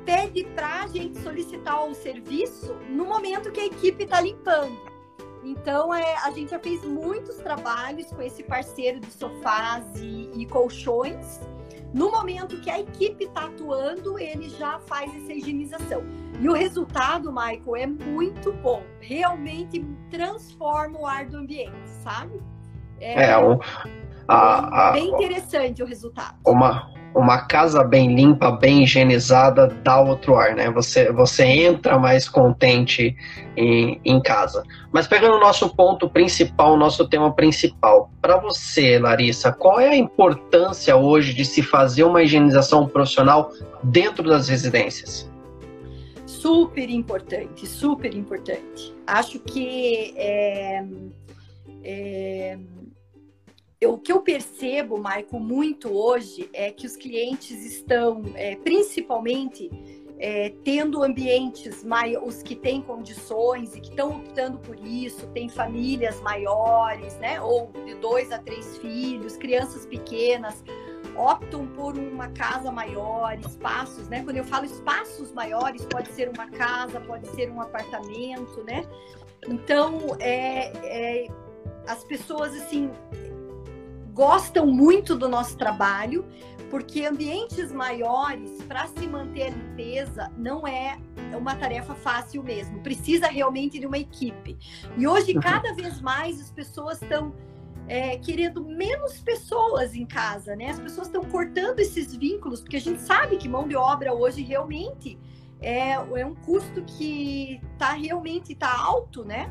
pede 0.04 0.44
para 0.54 0.84
a 0.84 0.86
gente 0.86 1.18
solicitar 1.18 1.84
o 1.86 1.94
serviço 1.94 2.74
no 2.88 3.04
momento 3.04 3.52
que 3.52 3.60
a 3.60 3.66
equipe 3.66 4.04
está 4.04 4.20
limpando. 4.20 4.76
Então, 5.44 5.94
é, 5.94 6.16
a 6.24 6.30
gente 6.32 6.50
já 6.50 6.58
fez 6.58 6.84
muitos 6.84 7.36
trabalhos 7.36 8.06
com 8.06 8.20
esse 8.20 8.42
parceiro 8.42 8.98
de 8.98 9.12
sofás 9.12 9.84
e, 9.96 10.30
e 10.34 10.46
colchões 10.46 11.40
no 11.94 12.10
momento 12.10 12.60
que 12.60 12.70
a 12.70 12.80
equipe 12.80 13.24
está 13.24 13.46
atuando, 13.46 14.18
ele 14.18 14.48
já 14.50 14.78
faz 14.80 15.14
essa 15.14 15.32
higienização. 15.32 16.02
E 16.40 16.48
o 16.48 16.52
resultado, 16.52 17.32
Michael, 17.32 17.76
é 17.76 17.86
muito 17.86 18.52
bom. 18.52 18.82
Realmente 19.00 19.84
transforma 20.10 20.98
o 20.98 21.06
ar 21.06 21.26
do 21.26 21.38
ambiente, 21.38 21.88
sabe? 22.02 22.40
É, 23.00 23.30
é 23.30 23.38
o, 23.38 23.58
a, 24.28 24.92
bem 24.92 25.12
a, 25.12 25.16
interessante 25.16 25.82
o 25.82 25.86
resultado. 25.86 26.36
Uma, 26.44 26.90
uma 27.14 27.38
casa 27.46 27.82
bem 27.82 28.14
limpa, 28.14 28.50
bem 28.50 28.82
higienizada, 28.82 29.66
dá 29.66 30.00
outro 30.00 30.36
ar, 30.36 30.54
né? 30.54 30.70
Você, 30.70 31.10
você 31.12 31.44
entra 31.44 31.98
mais 31.98 32.28
contente 32.28 33.16
em, 33.56 34.00
em 34.04 34.20
casa. 34.20 34.62
Mas 34.92 35.06
pegando 35.06 35.36
o 35.36 35.40
nosso 35.40 35.74
ponto 35.74 36.08
principal, 36.10 36.74
o 36.74 36.76
nosso 36.76 37.08
tema 37.08 37.32
principal, 37.32 38.10
para 38.20 38.36
você, 38.36 38.98
Larissa, 38.98 39.52
qual 39.52 39.80
é 39.80 39.88
a 39.88 39.96
importância 39.96 40.96
hoje 40.96 41.32
de 41.32 41.44
se 41.44 41.62
fazer 41.62 42.04
uma 42.04 42.22
higienização 42.22 42.86
profissional 42.86 43.50
dentro 43.82 44.28
das 44.28 44.48
residências? 44.48 45.30
Super 46.26 46.90
importante, 46.90 47.66
super 47.66 48.14
importante. 48.14 48.94
Acho 49.06 49.38
que 49.38 50.12
é, 50.16 50.84
é 51.82 52.58
o 53.84 53.98
que 53.98 54.10
eu 54.10 54.22
percebo, 54.22 54.96
Maico, 54.98 55.38
muito 55.38 55.92
hoje 55.92 56.48
é 56.52 56.70
que 56.70 56.86
os 56.86 56.96
clientes 56.96 57.64
estão, 57.64 58.22
é, 58.34 58.56
principalmente, 58.56 59.70
é, 60.18 60.54
tendo 60.64 61.02
ambientes 61.02 61.84
maiores, 61.84 62.36
os 62.36 62.42
que 62.42 62.56
têm 62.56 62.80
condições 62.80 63.76
e 63.76 63.80
que 63.80 63.90
estão 63.90 64.16
optando 64.16 64.58
por 64.58 64.78
isso, 64.78 65.26
tem 65.28 65.48
famílias 65.48 66.18
maiores, 66.22 67.18
né? 67.18 67.38
Ou 67.40 67.70
de 67.84 67.94
dois 67.96 68.32
a 68.32 68.38
três 68.38 68.78
filhos, 68.78 69.36
crianças 69.36 69.84
pequenas, 69.84 70.64
optam 71.14 71.66
por 71.66 71.98
uma 71.98 72.28
casa 72.28 72.72
maior, 72.72 73.38
espaços, 73.38 74.08
né? 74.08 74.22
Quando 74.24 74.38
eu 74.38 74.44
falo 74.44 74.64
espaços 74.64 75.32
maiores, 75.32 75.84
pode 75.84 76.08
ser 76.12 76.30
uma 76.30 76.50
casa, 76.50 76.98
pode 77.00 77.28
ser 77.28 77.50
um 77.50 77.60
apartamento, 77.60 78.64
né? 78.64 78.84
Então, 79.46 80.16
é, 80.18 80.72
é 80.78 81.28
as 81.86 82.02
pessoas 82.04 82.54
assim 82.54 82.90
gostam 84.16 84.66
muito 84.66 85.14
do 85.14 85.28
nosso 85.28 85.58
trabalho, 85.58 86.24
porque 86.70 87.04
ambientes 87.04 87.70
maiores, 87.70 88.62
para 88.62 88.86
se 88.86 89.06
manter 89.06 89.42
a 89.42 89.50
limpeza, 89.50 90.32
não 90.38 90.66
é 90.66 90.98
uma 91.36 91.54
tarefa 91.54 91.94
fácil 91.94 92.42
mesmo. 92.42 92.80
Precisa 92.80 93.26
realmente 93.26 93.78
de 93.78 93.86
uma 93.86 93.98
equipe. 93.98 94.56
E 94.96 95.06
hoje, 95.06 95.34
uhum. 95.34 95.40
cada 95.40 95.74
vez 95.74 96.00
mais, 96.00 96.40
as 96.40 96.50
pessoas 96.50 97.00
estão 97.02 97.34
é, 97.86 98.16
querendo 98.16 98.64
menos 98.64 99.20
pessoas 99.20 99.94
em 99.94 100.06
casa, 100.06 100.56
né? 100.56 100.70
As 100.70 100.80
pessoas 100.80 101.08
estão 101.08 101.22
cortando 101.22 101.78
esses 101.78 102.16
vínculos, 102.16 102.62
porque 102.62 102.78
a 102.78 102.80
gente 102.80 103.02
sabe 103.02 103.36
que 103.36 103.46
mão 103.46 103.68
de 103.68 103.76
obra 103.76 104.14
hoje 104.14 104.42
realmente 104.42 105.18
é, 105.60 105.92
é 105.92 106.26
um 106.26 106.34
custo 106.34 106.82
que 106.82 107.60
está 107.74 107.92
realmente 107.92 108.54
tá 108.54 108.74
alto, 108.74 109.26
né? 109.26 109.50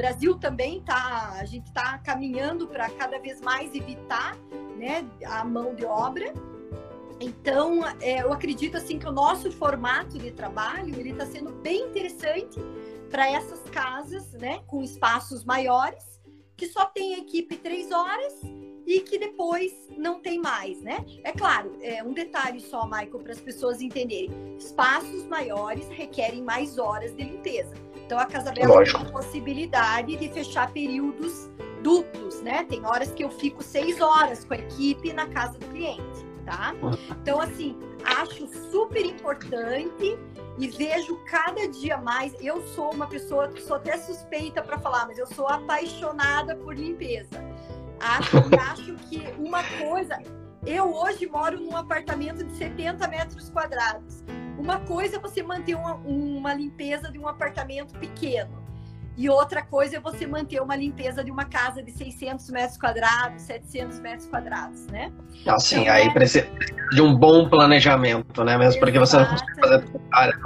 Brasil 0.00 0.34
também 0.38 0.80
tá, 0.80 1.36
a 1.38 1.44
gente 1.44 1.66
está 1.66 1.98
caminhando 1.98 2.66
para 2.66 2.88
cada 2.88 3.18
vez 3.18 3.38
mais 3.42 3.74
evitar, 3.74 4.34
né, 4.78 5.06
a 5.26 5.44
mão 5.44 5.74
de 5.74 5.84
obra. 5.84 6.32
Então, 7.20 7.86
é, 8.00 8.22
eu 8.22 8.32
acredito 8.32 8.78
assim 8.78 8.98
que 8.98 9.06
o 9.06 9.12
nosso 9.12 9.52
formato 9.52 10.18
de 10.18 10.30
trabalho 10.30 10.98
ele 10.98 11.10
está 11.10 11.26
sendo 11.26 11.52
bem 11.52 11.88
interessante 11.88 12.58
para 13.10 13.30
essas 13.30 13.60
casas, 13.68 14.32
né, 14.32 14.62
com 14.66 14.82
espaços 14.82 15.44
maiores, 15.44 16.18
que 16.56 16.66
só 16.66 16.86
tem 16.86 17.18
equipe 17.18 17.58
três 17.58 17.92
horas 17.92 18.32
e 18.86 19.00
que 19.00 19.18
depois 19.18 19.72
não 19.96 20.20
tem 20.20 20.40
mais, 20.40 20.80
né? 20.82 21.04
É 21.24 21.32
claro, 21.32 21.76
é 21.80 22.02
um 22.02 22.12
detalhe 22.12 22.60
só, 22.60 22.84
Michael, 22.84 23.20
para 23.20 23.32
as 23.32 23.40
pessoas 23.40 23.80
entenderem: 23.80 24.56
espaços 24.58 25.26
maiores 25.26 25.88
requerem 25.88 26.42
mais 26.42 26.78
horas 26.78 27.14
de 27.14 27.24
limpeza. 27.24 27.74
Então, 28.04 28.18
a 28.18 28.26
Casa 28.26 28.50
Bela 28.50 28.82
tem 28.82 28.92
a 28.92 29.04
possibilidade 29.04 30.16
de 30.16 30.28
fechar 30.30 30.72
períodos 30.72 31.48
duplos, 31.82 32.42
né? 32.42 32.64
Tem 32.64 32.84
horas 32.84 33.12
que 33.12 33.22
eu 33.22 33.30
fico 33.30 33.62
seis 33.62 34.00
horas 34.00 34.44
com 34.44 34.54
a 34.54 34.58
equipe 34.58 35.12
na 35.12 35.28
casa 35.28 35.58
do 35.58 35.66
cliente, 35.66 36.24
tá? 36.44 36.74
Então, 37.22 37.40
assim, 37.40 37.78
acho 38.04 38.48
super 38.70 39.04
importante 39.06 40.18
e 40.58 40.68
vejo 40.68 41.16
cada 41.24 41.68
dia 41.68 41.96
mais. 41.98 42.34
Eu 42.40 42.66
sou 42.68 42.92
uma 42.92 43.06
pessoa 43.06 43.48
que 43.48 43.62
sou 43.62 43.76
até 43.76 43.96
suspeita 43.96 44.60
para 44.60 44.78
falar, 44.78 45.06
mas 45.06 45.18
eu 45.18 45.26
sou 45.26 45.46
apaixonada 45.46 46.56
por 46.56 46.74
limpeza. 46.74 47.49
Acho, 48.00 48.36
acho 48.72 48.94
que 49.08 49.22
uma 49.38 49.62
coisa. 49.62 50.18
Eu 50.66 50.94
hoje 50.94 51.26
moro 51.26 51.58
num 51.60 51.76
apartamento 51.76 52.44
de 52.44 52.54
70 52.56 53.06
metros 53.08 53.48
quadrados. 53.48 54.24
Uma 54.58 54.78
coisa 54.80 55.16
é 55.16 55.18
você 55.18 55.42
manter 55.42 55.74
uma, 55.74 55.94
uma 55.94 56.52
limpeza 56.52 57.10
de 57.10 57.18
um 57.18 57.26
apartamento 57.26 57.98
pequeno. 57.98 58.60
E 59.16 59.28
outra 59.28 59.62
coisa 59.62 59.96
é 59.96 60.00
você 60.00 60.26
manter 60.26 60.62
uma 60.62 60.76
limpeza 60.76 61.22
de 61.22 61.30
uma 61.30 61.44
casa 61.44 61.82
de 61.82 61.90
600 61.90 62.48
metros 62.50 62.78
quadrados, 62.78 63.42
700 63.42 64.00
metros 64.00 64.26
quadrados, 64.26 64.86
né? 64.86 65.12
Assim, 65.46 65.82
então, 65.82 65.92
aí 65.92 66.06
é... 66.06 66.10
precisa 66.10 66.46
de 66.90 67.02
um 67.02 67.14
bom 67.14 67.48
planejamento, 67.48 68.44
né? 68.44 68.56
Mesmo 68.56 68.80
porque 68.80 68.98
você 68.98 69.18
não 69.18 69.26
consegue 69.26 69.60
fazer 69.60 69.84
área 70.12 70.38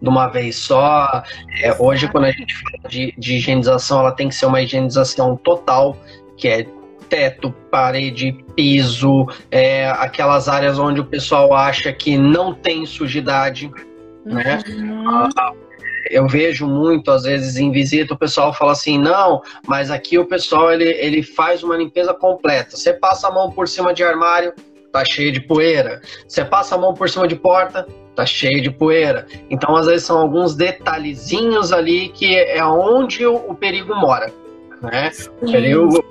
de 0.00 0.08
uma 0.08 0.28
vez 0.28 0.56
só. 0.56 1.22
É, 1.62 1.74
hoje, 1.78 2.08
quando 2.08 2.24
a 2.24 2.30
gente 2.30 2.54
fala 2.54 2.88
de, 2.88 3.14
de 3.18 3.34
higienização, 3.34 4.00
ela 4.00 4.12
tem 4.12 4.28
que 4.28 4.34
ser 4.34 4.46
uma 4.46 4.62
higienização 4.62 5.36
total, 5.36 5.96
que 6.38 6.48
é 6.48 6.66
teto, 7.08 7.52
parede, 7.70 8.44
piso, 8.54 9.26
é, 9.50 9.88
aquelas 9.88 10.48
áreas 10.48 10.78
onde 10.78 11.00
o 11.00 11.04
pessoal 11.04 11.54
acha 11.54 11.92
que 11.92 12.16
não 12.16 12.54
tem 12.54 12.84
sujidade, 12.86 13.70
né? 14.24 14.62
Uhum. 14.68 15.28
Ah, 15.36 15.52
eu 16.10 16.26
vejo 16.26 16.66
muito, 16.66 17.10
às 17.10 17.24
vezes, 17.24 17.56
em 17.56 17.70
visita, 17.70 18.14
o 18.14 18.18
pessoal 18.18 18.52
fala 18.52 18.72
assim, 18.72 18.98
não, 18.98 19.42
mas 19.66 19.90
aqui 19.90 20.18
o 20.18 20.26
pessoal, 20.26 20.72
ele, 20.72 20.84
ele 20.84 21.22
faz 21.22 21.62
uma 21.62 21.76
limpeza 21.76 22.14
completa. 22.14 22.76
Você 22.76 22.92
passa 22.92 23.28
a 23.28 23.30
mão 23.30 23.50
por 23.50 23.66
cima 23.68 23.92
de 23.92 24.04
armário, 24.04 24.52
tá 24.92 25.04
cheio 25.04 25.32
de 25.32 25.40
poeira. 25.40 26.00
Você 26.26 26.44
passa 26.44 26.74
a 26.74 26.78
mão 26.78 26.94
por 26.94 27.08
cima 27.08 27.26
de 27.26 27.36
porta, 27.36 27.86
tá 28.14 28.24
cheio 28.24 28.62
de 28.62 28.70
poeira. 28.70 29.26
Então, 29.50 29.76
às 29.76 29.86
vezes, 29.86 30.06
são 30.06 30.18
alguns 30.18 30.54
detalhezinhos 30.54 31.72
ali 31.72 32.08
que 32.08 32.36
é 32.36 32.64
onde 32.64 33.26
o, 33.26 33.34
o 33.34 33.54
perigo 33.54 33.94
mora, 33.94 34.32
né? 34.80 35.10
O, 35.42 35.50
perigo, 35.50 36.04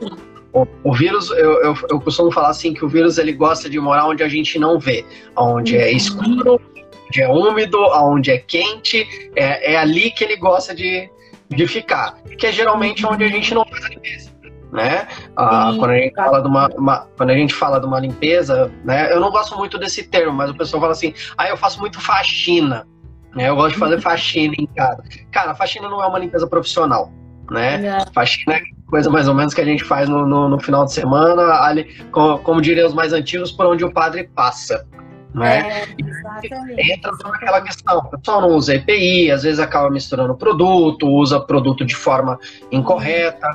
o 0.84 0.94
vírus, 0.94 1.30
eu, 1.32 1.62
eu, 1.64 1.76
eu, 1.90 2.00
costumo 2.00 2.32
falar 2.32 2.50
assim, 2.50 2.74
que 2.74 2.86
o 2.86 2.88
vírus, 2.88 3.18
ele 3.18 3.34
gosta 3.34 3.70
de 3.70 3.78
morar 3.78 4.08
onde 4.08 4.24
a 4.24 4.30
gente 4.30 4.58
não 4.58 4.80
vê, 4.80 5.04
onde 5.36 5.76
é 5.76 5.90
uhum. 5.90 5.98
escuro, 5.98 6.62
onde 7.08 7.22
é 7.22 7.28
úmido, 7.28 7.78
onde 7.78 8.32
é 8.32 8.38
quente, 8.38 9.06
é, 9.36 9.74
é 9.74 9.78
ali 9.78 10.12
que 10.12 10.24
ele 10.24 10.38
gosta 10.38 10.74
de, 10.74 11.10
de 11.50 11.68
ficar, 11.68 12.16
que 12.38 12.48
é 12.48 12.52
geralmente 12.54 13.06
onde 13.06 13.26
a 13.26 13.28
gente 13.28 13.54
não 13.54 13.66
faz 13.66 13.86
a 13.86 13.90
limpeza. 13.90 14.34
Né? 14.72 15.08
Ah, 15.38 15.74
quando, 15.78 15.92
a 15.92 15.98
gente 15.98 16.16
fala 16.16 16.42
de 16.42 16.48
uma, 16.48 16.68
uma, 16.78 17.08
quando 17.16 17.30
a 17.30 17.36
gente 17.36 17.54
fala 17.54 17.80
de 17.80 17.86
uma 17.86 17.98
limpeza, 17.98 18.70
né? 18.84 19.10
Eu 19.10 19.22
não 19.22 19.32
gosto 19.32 19.58
muito 19.58 19.78
desse 19.78 20.04
termo, 20.04 20.34
mas 20.34 20.50
o 20.50 20.56
pessoal 20.56 20.82
fala 20.82 20.92
assim, 20.92 21.14
ah, 21.38 21.48
eu 21.48 21.56
faço 21.56 21.80
muito 21.80 22.02
faxina. 22.02 22.86
Né? 23.34 23.48
Eu 23.48 23.56
gosto 23.56 23.74
de 23.74 23.80
fazer 23.80 24.02
faxina 24.02 24.54
em 24.58 24.66
casa. 24.66 25.02
Cara, 25.32 25.56
faxina 25.56 25.88
não 25.88 26.04
é 26.04 26.08
uma 26.08 26.20
limpeza 26.20 26.46
profissional. 26.46 27.10
Né? 27.50 27.86
É. 27.86 28.06
Faxina 28.14 28.56
é 28.56 28.62
coisa 28.88 29.10
mais 29.10 29.28
ou 29.28 29.36
menos 29.36 29.54
que 29.54 29.62
a 29.62 29.66
gente 29.66 29.84
faz 29.84 30.08
no, 30.08 30.26
no, 30.26 30.50
no 30.50 30.60
final 30.60 30.86
de 30.86 30.94
semana, 30.94 31.62
ali, 31.62 31.86
como, 32.12 32.40
como 32.40 32.62
diriam 32.62 32.88
os 32.88 32.94
mais 32.94 33.14
antigos, 33.14 33.52
por 33.52 33.66
onde 33.66 33.84
o 33.84 33.92
padre 33.92 34.30
passa. 34.36 34.86
Né? 35.34 35.60
É, 35.60 35.88
exatamente. 36.00 36.94
Entra 36.94 37.12
naquela 37.24 37.62
questão, 37.62 37.98
o 37.98 38.10
pessoal 38.10 38.42
não 38.42 38.56
usa 38.56 38.76
EPI, 38.76 39.32
às 39.32 39.44
vezes 39.44 39.60
acaba 39.60 39.90
misturando 39.90 40.34
produto, 40.36 41.10
usa 41.10 41.40
produto 41.42 41.86
de 41.86 41.96
forma 41.96 42.40
incorreta. 42.72 43.48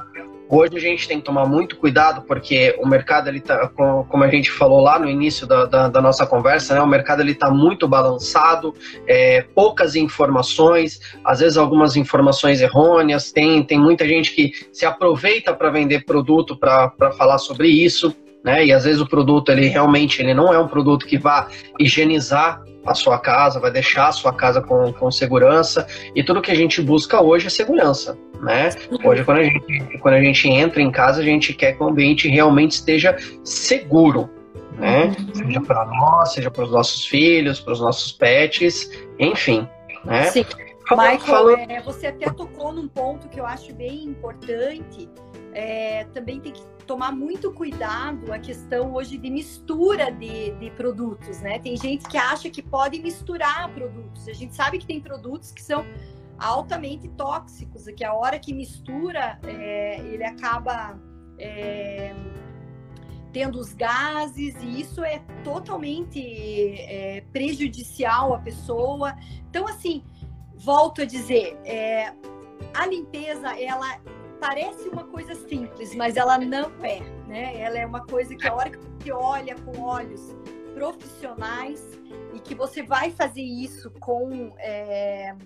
Hoje 0.51 0.77
a 0.77 0.81
gente 0.81 1.07
tem 1.07 1.19
que 1.19 1.25
tomar 1.25 1.47
muito 1.47 1.77
cuidado 1.77 2.23
porque 2.23 2.77
o 2.83 2.89
mercado 2.89 3.29
ele 3.29 3.41
tá, 3.41 3.69
como 3.69 4.25
a 4.25 4.29
gente 4.29 4.51
falou 4.51 4.81
lá 4.81 4.99
no 4.99 5.09
início 5.09 5.47
da, 5.47 5.65
da, 5.65 5.89
da 5.89 6.01
nossa 6.01 6.27
conversa, 6.27 6.75
né, 6.75 6.81
o 6.81 6.87
mercado 6.89 7.21
ele 7.21 7.33
está 7.33 7.49
muito 7.49 7.87
balançado, 7.87 8.75
é, 9.07 9.43
poucas 9.55 9.95
informações, 9.95 11.01
às 11.25 11.39
vezes 11.39 11.57
algumas 11.57 11.95
informações 11.95 12.61
errôneas. 12.61 13.31
Tem, 13.31 13.63
tem 13.63 13.79
muita 13.79 14.09
gente 14.09 14.33
que 14.33 14.53
se 14.73 14.85
aproveita 14.85 15.55
para 15.55 15.71
vender 15.71 16.05
produto 16.05 16.57
para 16.57 16.91
falar 17.17 17.39
sobre 17.39 17.69
isso 17.69 18.13
né? 18.43 18.65
E 18.65 18.73
às 18.73 18.85
vezes 18.85 19.01
o 19.01 19.07
produto 19.07 19.51
ele 19.53 19.67
realmente 19.69 20.23
ele 20.23 20.35
não 20.35 20.53
é 20.53 20.59
um 20.59 20.67
produto 20.67 21.07
que 21.07 21.19
vá 21.19 21.49
higienizar 21.79 22.63
a 22.87 22.95
sua 22.95 23.19
casa, 23.19 23.61
vai 23.61 23.71
deixar 23.71 24.09
a 24.09 24.13
sua 24.13 24.33
casa 24.33 24.61
com, 24.61 24.93
com 24.93 25.11
segurança 25.11 25.87
e 26.15 26.23
tudo 26.23 26.41
que 26.41 26.51
a 26.51 26.55
gente 26.55 26.81
busca 26.81 27.21
hoje 27.21 27.47
é 27.47 27.51
segurança, 27.51 28.19
né? 28.41 28.71
Hoje 29.05 29.25
quando 29.25 29.39
a 29.39 29.43
gente 29.45 29.99
quando 29.99 30.15
a 30.15 30.21
gente 30.21 30.49
entra 30.49 30.81
em 30.81 30.91
casa 30.91 31.21
a 31.21 31.25
gente 31.25 31.53
quer 31.53 31.73
que 31.73 31.83
o 31.83 31.89
ambiente 31.89 32.29
realmente 32.29 32.73
esteja 32.73 33.17
seguro, 33.45 34.31
né? 34.79 35.05
Uhum. 35.05 35.35
Seja 35.35 35.61
para 35.61 35.85
nós, 35.87 36.33
seja 36.33 36.51
para 36.51 36.65
os 36.65 36.71
nossos 36.71 37.05
filhos, 37.05 37.61
para 37.61 37.73
os 37.73 37.81
nossos 37.81 38.13
pets, 38.13 38.91
enfim, 39.19 39.69
né? 40.05 40.25
Sim. 40.25 40.45
Michael, 40.91 41.21
Falando... 41.21 41.71
é, 41.71 41.81
você 41.83 42.09
até 42.09 42.29
tocou 42.31 42.73
num 42.73 42.89
ponto 42.89 43.29
que 43.29 43.39
eu 43.39 43.47
acho 43.47 43.73
bem 43.75 44.05
importante. 44.05 45.09
É, 45.53 46.05
também 46.13 46.41
tem 46.41 46.53
que 46.53 46.63
tomar 46.87 47.13
muito 47.13 47.53
cuidado 47.53 48.33
a 48.33 48.39
questão 48.39 48.93
hoje 48.95 49.17
de 49.17 49.31
mistura 49.31 50.11
de, 50.11 50.53
de 50.53 50.71
produtos, 50.73 51.41
né? 51.41 51.59
Tem 51.59 51.77
gente 51.77 52.09
que 52.09 52.17
acha 52.17 52.51
que 52.51 52.63
pode 52.63 53.01
misturar 53.01 53.73
produtos. 53.73 54.27
A 54.29 54.33
gente 54.33 54.55
sabe 54.55 54.79
que 54.79 54.87
tem 54.87 55.01
produtos 55.01 55.53
que 55.53 55.63
são 55.63 55.85
altamente 56.39 57.09
tóxicos, 57.11 57.85
que 57.97 58.05
a 58.05 58.15
hora 58.15 58.39
que 58.39 58.53
mistura, 58.53 59.39
é, 59.45 60.01
ele 60.01 60.25
acaba 60.25 60.99
é, 61.39 62.15
tendo 63.33 63.59
os 63.59 63.73
gases, 63.73 64.55
e 64.61 64.81
isso 64.81 65.05
é 65.05 65.21
totalmente 65.45 66.21
é, 66.21 67.23
prejudicial 67.33 68.35
à 68.35 68.39
pessoa. 68.39 69.15
Então, 69.49 69.69
assim, 69.69 70.03
volto 70.57 71.03
a 71.03 71.05
dizer, 71.05 71.59
é, 71.65 72.13
a 72.75 72.87
limpeza, 72.87 73.49
ela 73.61 74.01
parece 74.41 74.89
uma 74.89 75.05
coisa 75.05 75.35
simples, 75.35 75.95
mas 75.95 76.17
ela 76.17 76.39
não 76.39 76.73
é, 76.83 77.01
né? 77.29 77.61
Ela 77.61 77.79
é 77.79 77.87
uma 77.87 78.05
coisa 78.07 78.35
que 78.35 78.49
a 78.49 78.55
hora 78.55 78.71
que 78.71 78.79
você 78.79 79.13
olha 79.13 79.55
com 79.57 79.81
olhos 79.83 80.35
profissionais 80.75 81.83
e 82.35 82.41
que 82.41 82.55
você 82.55 82.83
vai 82.83 83.11
fazer 83.11 83.43
isso 83.43 83.91
com 84.01 84.53
é, 84.59 85.37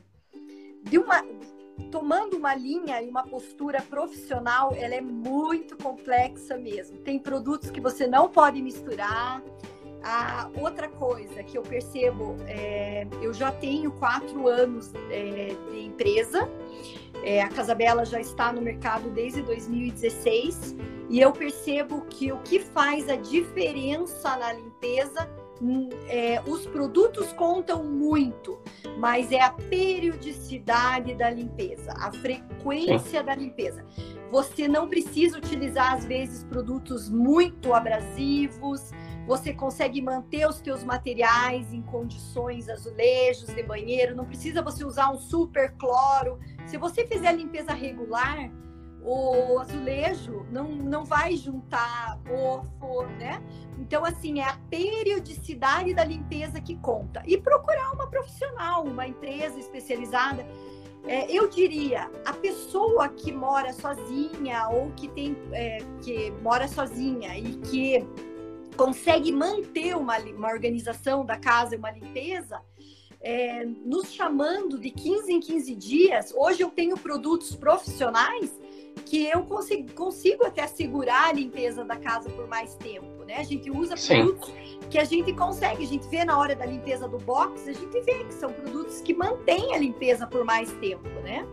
de 0.83 0.99
uma 0.99 1.25
tomando 1.91 2.37
uma 2.37 2.55
linha 2.55 3.03
e 3.03 3.09
uma 3.09 3.25
postura 3.25 3.83
profissional, 3.83 4.73
ela 4.77 4.95
é 4.95 5.01
muito 5.01 5.77
complexa 5.77 6.57
mesmo. 6.57 6.99
Tem 6.99 7.19
produtos 7.19 7.69
que 7.71 7.81
você 7.81 8.07
não 8.07 8.29
pode 8.29 8.63
misturar. 8.63 9.43
A 10.07 10.51
outra 10.61 10.87
coisa 10.87 11.43
que 11.43 11.57
eu 11.57 11.63
percebo, 11.63 12.37
é, 12.47 13.07
eu 13.23 13.33
já 13.33 13.51
tenho 13.51 13.91
quatro 13.93 14.47
anos 14.47 14.93
é, 15.11 15.57
de 15.71 15.81
empresa 15.81 16.49
é, 17.25 17.43
a 17.43 17.49
Casabela 17.49 18.05
já 18.05 18.21
está 18.21 18.53
no 18.53 18.61
mercado 18.61 19.09
desde 19.11 19.41
2016 19.43 20.77
e 21.09 21.21
eu 21.21 21.33
percebo 21.33 22.03
que 22.03 22.31
o 22.31 22.39
que 22.39 22.59
faz 22.61 23.09
a 23.09 23.17
diferença 23.17 24.37
na 24.37 24.53
limpeza, 24.53 25.31
hum, 25.61 25.89
é, 26.07 26.43
os 26.47 26.67
produtos 26.67 27.33
contam 27.33 27.83
muito, 27.83 28.59
mas 28.99 29.33
é 29.33 29.41
a 29.41 29.51
periodicidade 29.51 31.15
da 31.15 31.31
limpeza, 31.31 31.95
a 31.97 32.13
frequência 32.13 33.21
Sim. 33.21 33.25
da 33.27 33.35
limpeza. 33.35 33.85
Você 34.31 34.69
não 34.69 34.87
precisa 34.89 35.39
utilizar 35.39 35.95
às 35.95 36.05
vezes 36.05 36.45
produtos 36.45 37.09
muito 37.09 37.73
abrasivos, 37.73 38.91
você 39.27 39.55
consegue 39.55 40.03
manter 40.03 40.47
os 40.47 40.61
teus 40.61 40.85
materiais 40.85 41.73
em 41.73 41.81
condições 41.83 42.69
azulejos 42.69 43.47
de 43.47 43.63
banheiro, 43.63 44.15
não 44.15 44.27
precisa 44.27 44.63
você 44.63 44.85
usar 44.85 45.11
um 45.11 45.19
super 45.19 45.73
cloro. 45.77 46.39
Se 46.67 46.77
você 46.77 47.07
fizer 47.07 47.29
a 47.29 47.33
limpeza 47.33 47.73
regular, 47.73 48.51
o 49.03 49.59
azulejo 49.61 50.47
não, 50.51 50.69
não 50.69 51.05
vai 51.05 51.37
juntar 51.37 52.19
mofo, 52.27 53.05
né? 53.19 53.43
Então, 53.79 54.05
assim, 54.05 54.41
é 54.41 54.45
a 54.45 54.57
periodicidade 54.71 55.93
da 55.95 56.05
limpeza 56.05 56.61
que 56.61 56.77
conta. 56.77 57.23
E 57.27 57.37
procurar 57.37 57.93
uma 57.93 58.07
profissional, 58.07 58.85
uma 58.85 59.07
empresa 59.07 59.59
especializada. 59.59 60.47
É, 61.07 61.31
eu 61.31 61.49
diria, 61.49 62.11
a 62.25 62.33
pessoa 62.33 63.11
que 63.11 63.31
mora 63.31 63.75
sozinha 63.75 64.69
ou 64.69 64.91
que 64.93 65.07
tem 65.09 65.37
é, 65.53 65.79
que 66.01 66.31
mora 66.43 66.67
sozinha 66.67 67.37
e 67.37 67.57
que 67.57 68.07
consegue 68.77 69.33
manter 69.33 69.97
uma, 69.97 70.19
uma 70.19 70.49
organização 70.49 71.25
da 71.25 71.37
casa, 71.37 71.77
uma 71.77 71.91
limpeza, 71.91 72.61
é, 73.21 73.65
nos 73.65 74.13
chamando 74.13 74.79
de 74.79 74.91
15 74.91 75.33
em 75.33 75.41
15 75.41 75.75
dias. 75.75 76.35
Hoje 76.37 76.63
eu 76.63 76.71
tenho 76.71 76.97
produtos 76.97 77.57
profissionais 77.57 78.53
que 79.07 79.27
eu 79.27 79.43
consigo, 79.45 79.93
consigo 79.93 80.45
até 80.45 80.67
segurar 80.67 81.29
a 81.29 81.33
limpeza 81.33 81.85
da 81.85 81.97
casa 81.97 82.31
por 82.31 82.47
mais 82.47 82.75
tempo, 82.77 83.25
né? 83.25 83.37
A 83.39 83.43
gente 83.43 83.71
usa 83.71 83.97
Sim. 83.97 84.15
produtos 84.15 84.53
que 84.91 84.99
a 84.99 85.05
gente 85.05 85.33
consegue, 85.33 85.85
a 85.85 85.87
gente 85.87 86.07
vê 86.09 86.25
na 86.25 86.39
hora 86.39 86.55
da 86.55 86.65
limpeza 86.65 87.09
do 87.09 87.19
box, 87.19 87.69
a 87.69 87.73
gente 87.73 88.01
vê 88.01 88.25
que 88.25 88.35
são 88.35 88.53
produtos 88.53 89.01
que 89.01 89.15
mantêm 89.15 89.75
a 89.75 89.79
limpeza 89.79 90.27
por 90.27 90.45
mais 90.45 90.71
tempo, 90.75 91.09
né? 91.23 91.47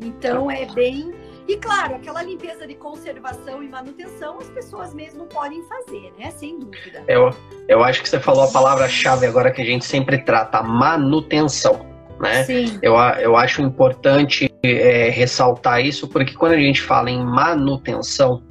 Então 0.00 0.50
é 0.50 0.66
bem 0.66 1.12
e 1.46 1.56
claro, 1.56 1.96
aquela 1.96 2.22
limpeza 2.22 2.66
de 2.66 2.74
conservação 2.74 3.62
e 3.62 3.68
manutenção 3.68 4.38
as 4.38 4.48
pessoas 4.50 4.94
mesmo 4.94 5.26
podem 5.26 5.62
fazer, 5.64 6.12
né? 6.18 6.30
Sem 6.30 6.58
dúvida. 6.58 7.02
Eu, 7.08 7.30
eu 7.68 7.82
acho 7.82 8.02
que 8.02 8.08
você 8.08 8.20
falou 8.20 8.44
a 8.44 8.50
palavra-chave 8.50 9.26
agora 9.26 9.50
que 9.50 9.60
a 9.60 9.64
gente 9.64 9.84
sempre 9.84 10.18
trata, 10.18 10.62
manutenção. 10.62 11.86
Né? 12.20 12.44
Sim. 12.44 12.78
Eu, 12.80 12.94
eu 13.20 13.36
acho 13.36 13.62
importante 13.62 14.52
é, 14.62 15.10
ressaltar 15.10 15.84
isso, 15.84 16.06
porque 16.08 16.34
quando 16.34 16.52
a 16.52 16.58
gente 16.58 16.80
fala 16.80 17.10
em 17.10 17.24
manutenção, 17.24 18.42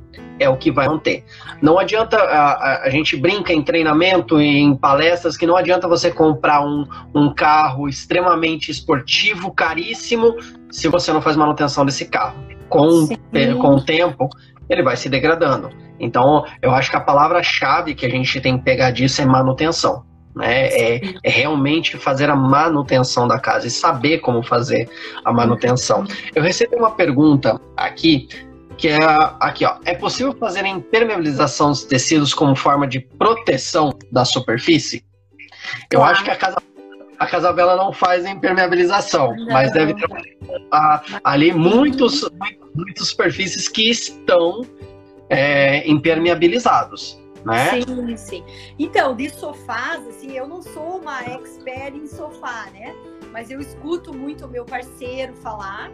é 0.42 0.50
o 0.50 0.58
que 0.58 0.72
vai 0.72 0.88
manter. 0.88 1.24
Não 1.62 1.78
adianta, 1.78 2.18
a, 2.18 2.84
a, 2.84 2.90
gente 2.90 3.16
brinca 3.16 3.54
em 3.54 3.64
treinamento 3.64 4.42
e 4.42 4.58
em 4.58 4.76
palestras 4.76 5.38
que 5.38 5.46
não 5.46 5.56
adianta 5.56 5.88
você 5.88 6.10
comprar 6.10 6.66
um, 6.66 6.86
um 7.14 7.34
carro 7.34 7.88
extremamente 7.88 8.72
esportivo, 8.72 9.54
caríssimo, 9.54 10.36
se 10.72 10.88
você 10.88 11.14
não 11.14 11.22
faz 11.22 11.38
manutenção 11.38 11.86
desse 11.86 12.06
carro. 12.06 12.51
Com, 12.72 13.08
é, 13.34 13.54
com 13.54 13.76
o 13.76 13.82
tempo, 13.82 14.30
ele 14.70 14.82
vai 14.82 14.96
se 14.96 15.10
degradando. 15.10 15.70
Então, 16.00 16.46
eu 16.62 16.72
acho 16.72 16.90
que 16.90 16.98
a 16.98 17.02
palavra-chave 17.02 17.94
que 17.94 18.06
a 18.06 18.10
gente 18.10 18.42
tem 18.42 18.58
que 18.58 18.64
pegar 18.64 18.92
disso 18.92 19.22
é 19.22 19.26
manutenção. 19.26 20.04
Né? 20.36 20.68
É, 20.70 21.02
é, 21.24 21.30
realmente 21.30 21.98
fazer 21.98 22.30
a 22.30 22.36
manutenção 22.36 23.28
da 23.28 23.38
casa 23.40 23.68
e 23.68 23.70
saber 23.70 24.20
como 24.20 24.42
fazer 24.42 24.90
a 25.26 25.32
manutenção. 25.32 26.06
Eu 26.34 26.42
recebi 26.42 26.76
uma 26.76 26.92
pergunta 26.92 27.60
aqui 27.76 28.28
que 28.78 28.88
é 28.88 28.98
aqui, 29.40 29.64
ó. 29.64 29.76
É 29.86 29.94
possível 29.94 30.34
fazer 30.34 30.66
a 30.66 30.68
impermeabilização 30.68 31.70
dos 31.70 31.84
tecidos 31.84 32.34
como 32.34 32.56
forma 32.56 32.88
de 32.88 33.00
proteção 33.00 33.94
da 34.12 34.26
superfície? 34.26 35.06
Eu 35.92 36.04
acho 36.04 36.24
que 36.24 36.32
a 36.32 36.36
casa 36.36 36.58
a 37.22 37.28
Casabela 37.28 37.76
não 37.76 37.94
faz 37.94 38.26
impermeabilização, 38.26 39.36
não. 39.36 39.46
mas 39.46 39.72
deve 39.72 39.94
ter 39.94 40.08
a, 40.72 41.04
ali 41.24 41.54
muitos, 41.54 42.28
muitas 42.74 43.10
superfícies 43.10 43.68
que 43.68 43.92
estão 43.92 44.66
é, 45.30 45.88
impermeabilizados. 45.88 47.22
Né? 47.46 47.82
Sim, 47.84 48.18
sim. 48.18 48.44
Então, 48.80 49.16
de 49.16 49.30
sofás, 49.30 50.06
assim, 50.08 50.36
eu 50.36 50.48
não 50.48 50.64
sou 50.64 50.98
uma 50.98 51.22
expert 51.22 51.96
em 51.96 52.08
sofá, 52.08 52.66
né? 52.74 52.96
Mas 53.32 53.52
eu 53.52 53.60
escuto 53.60 54.12
muito 54.12 54.48
o 54.48 54.50
meu 54.50 54.66
parceiro 54.66 55.36
falar. 55.36 55.92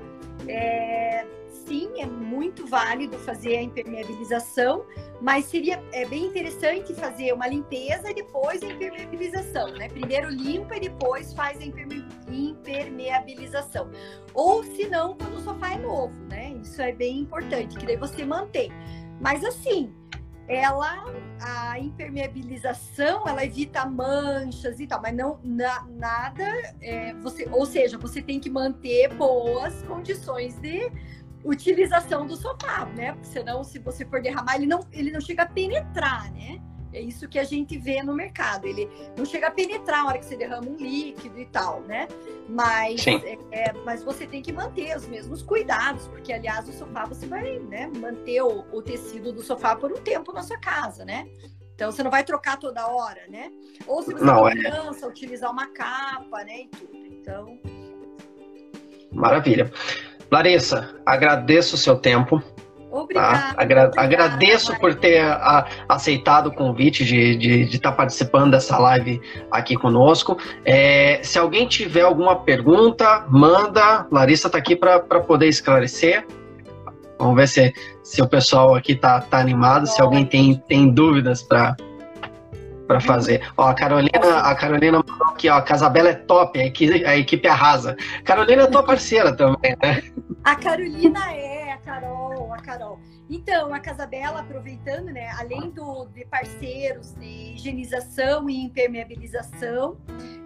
É, 0.48 1.26
sim, 1.68 1.90
é 2.00 2.06
muito 2.06 2.66
válido 2.66 3.18
fazer 3.20 3.58
a 3.58 3.62
impermeabilização, 3.62 4.86
mas 5.22 5.46
seria 5.46 5.84
é 5.92 6.06
bem 6.06 6.26
interessante 6.26 6.94
fazer 6.96 7.34
uma 7.34 7.48
limpeza 7.48 8.10
e 8.10 8.14
depois 8.14 8.64
a 8.64 8.68
impermeabilização, 8.68 9.68
né? 9.74 9.90
Primeiro 9.90 10.30
limpa 10.30 10.78
e 10.78 10.80
depois 10.80 11.34
faz 11.34 11.60
a 11.60 11.66
impermeabilização. 12.30 13.90
Ou 14.34 14.64
se 14.64 14.88
não, 14.88 15.18
quando 15.18 15.36
o 15.36 15.42
sofá 15.42 15.74
é 15.74 15.78
novo, 15.78 16.16
né? 16.30 16.56
Isso 16.62 16.82
é 16.82 16.94
bem 16.94 17.20
importante, 17.20 17.78
que 17.78 17.86
daí 17.86 17.98
você 17.98 18.24
mantém. 18.24 18.72
Mas 19.20 19.44
assim, 19.44 19.94
ela 20.48 21.06
a 21.42 21.78
impermeabilização 21.80 23.28
ela 23.28 23.44
evita 23.44 23.86
manchas 23.86 24.80
e 24.80 24.88
tal, 24.88 25.02
mas 25.02 25.16
não 25.16 25.40
na, 25.44 25.86
nada 25.90 26.44
é, 26.82 27.14
você, 27.16 27.48
ou 27.52 27.66
seja, 27.66 27.98
você 27.98 28.22
tem 28.22 28.40
que 28.40 28.50
manter 28.50 29.14
boas 29.16 29.84
condições 29.84 30.56
de 30.60 30.90
utilização 31.44 32.26
do 32.26 32.36
sofá, 32.36 32.86
né? 32.86 33.14
Porque 33.14 33.28
senão, 33.28 33.64
se 33.64 33.80
você 33.80 34.06
for 34.06 34.22
derramar, 34.22 34.56
ele 34.56 34.66
não, 34.66 34.82
ele 34.92 35.12
não 35.12 35.22
chega 35.22 35.44
a 35.44 35.46
penetrar, 35.46 36.32
né? 36.34 36.62
É 36.94 37.02
isso 37.02 37.28
que 37.28 37.38
a 37.38 37.44
gente 37.44 37.78
vê 37.78 38.02
no 38.02 38.14
mercado. 38.14 38.66
Ele 38.66 38.90
não 39.16 39.26
chega 39.26 39.48
a 39.48 39.52
penetrar 39.52 40.04
na 40.04 40.10
hora 40.10 40.20
que 40.20 40.26
você 40.26 40.38
derrama 40.38 40.68
um 40.68 40.76
líquido 40.76 41.40
e 41.40 41.46
tal, 41.46 41.82
né? 41.82 42.08
Mas, 42.50 43.06
é, 43.06 43.38
é, 43.52 43.74
mas 43.86 44.04
você 44.04 44.26
tem 44.26 44.42
que 44.42 44.52
manter 44.52 44.96
os 44.96 45.06
mesmos 45.08 45.42
cuidados, 45.44 46.08
porque, 46.08 46.32
aliás, 46.34 46.68
o 46.68 46.74
sofá 46.74 47.06
você 47.06 47.28
vai 47.28 47.60
né, 47.60 47.88
manter 47.88 48.42
o, 48.42 48.66
o 48.72 48.82
tecido 48.82 49.32
do 49.32 49.44
sofá 49.44 49.76
por 49.76 49.92
um 49.92 50.02
tempo 50.02 50.32
na 50.32 50.42
sua 50.42 50.58
casa, 50.58 51.06
né? 51.06 51.28
Então 51.76 51.92
você 51.92 52.02
não 52.02 52.10
vai 52.10 52.24
trocar 52.24 52.58
toda 52.58 52.88
hora, 52.88 53.22
né? 53.30 53.52
Ou 53.86 54.02
se 54.02 54.12
você 54.12 54.26
não, 54.26 54.48
é... 54.48 54.56
criança, 54.56 55.08
utilizar 55.08 55.52
uma 55.52 55.68
capa, 55.68 56.44
né? 56.44 56.62
E 56.62 56.68
tudo. 56.70 57.06
Então. 57.06 57.60
Maravilha. 59.12 59.72
Larissa, 60.32 60.96
agradeço 61.06 61.76
o 61.76 61.78
seu 61.78 61.96
tempo. 61.96 62.42
Obrigada. 62.92 63.54
Tá? 63.54 63.54
Agra 63.58 63.86
obrigada, 63.86 64.02
agradeço 64.02 64.80
por 64.80 64.96
ter 64.96 65.20
a, 65.22 65.68
aceitado 65.88 66.48
o 66.48 66.54
convite 66.54 67.06
de 67.06 67.64
estar 67.64 67.92
tá 67.92 67.96
participando 67.96 68.52
dessa 68.52 68.78
live 68.78 69.22
aqui 69.52 69.76
conosco. 69.76 70.38
É, 70.66 71.20
se 71.22 71.38
alguém 71.38 71.68
tiver 71.68 72.02
alguma 72.02 72.38
pergunta, 72.38 73.26
manda. 73.30 74.08
Larissa 74.12 74.48
está 74.48 74.58
aqui 74.58 74.76
para 74.76 75.00
poder 75.00 75.48
esclarecer. 75.48 76.26
Vamos 77.20 77.36
ver 77.36 77.48
se, 77.48 77.74
se 78.04 78.22
o 78.22 78.28
pessoal 78.28 78.76
aqui 78.76 78.94
está 78.94 79.22
tá 79.22 79.40
animado, 79.40 79.88
se 79.88 80.02
alguém 80.02 80.26
tem, 80.26 80.56
tem 80.68 80.90
dúvidas 80.90 81.42
para 81.42 81.76
para 82.88 83.00
fazer. 83.00 83.42
Ó, 83.58 83.68
a 83.68 83.74
Carolina, 83.74 84.40
a 84.40 84.56
Carolina 84.56 85.04
mandou 85.06 85.28
aqui, 85.28 85.50
ó, 85.50 85.62
Casabela 85.62 86.10
é 86.10 86.14
top, 86.14 86.60
a 86.60 86.66
equipe, 86.66 87.06
a 87.06 87.18
equipe 87.18 87.48
arrasa. 87.48 87.96
Carolina 88.24 88.64
é 88.64 88.68
tua 88.68 88.84
parceira 88.84 89.36
também, 89.36 89.76
né? 89.84 90.02
A 90.44 90.56
Carolina 90.56 91.34
é, 91.34 91.74
a 91.74 91.78
Carol, 91.78 92.54
a 92.54 92.58
Carol. 92.58 93.00
Então, 93.30 93.74
a 93.74 93.80
Casabela, 93.80 94.40
aproveitando, 94.40 95.08
né, 95.08 95.30
além 95.38 95.70
do, 95.72 96.06
de 96.06 96.24
parceiros 96.26 97.14
de 97.16 97.56
higienização 97.56 98.50
e 98.50 98.64
impermeabilização, 98.64 99.98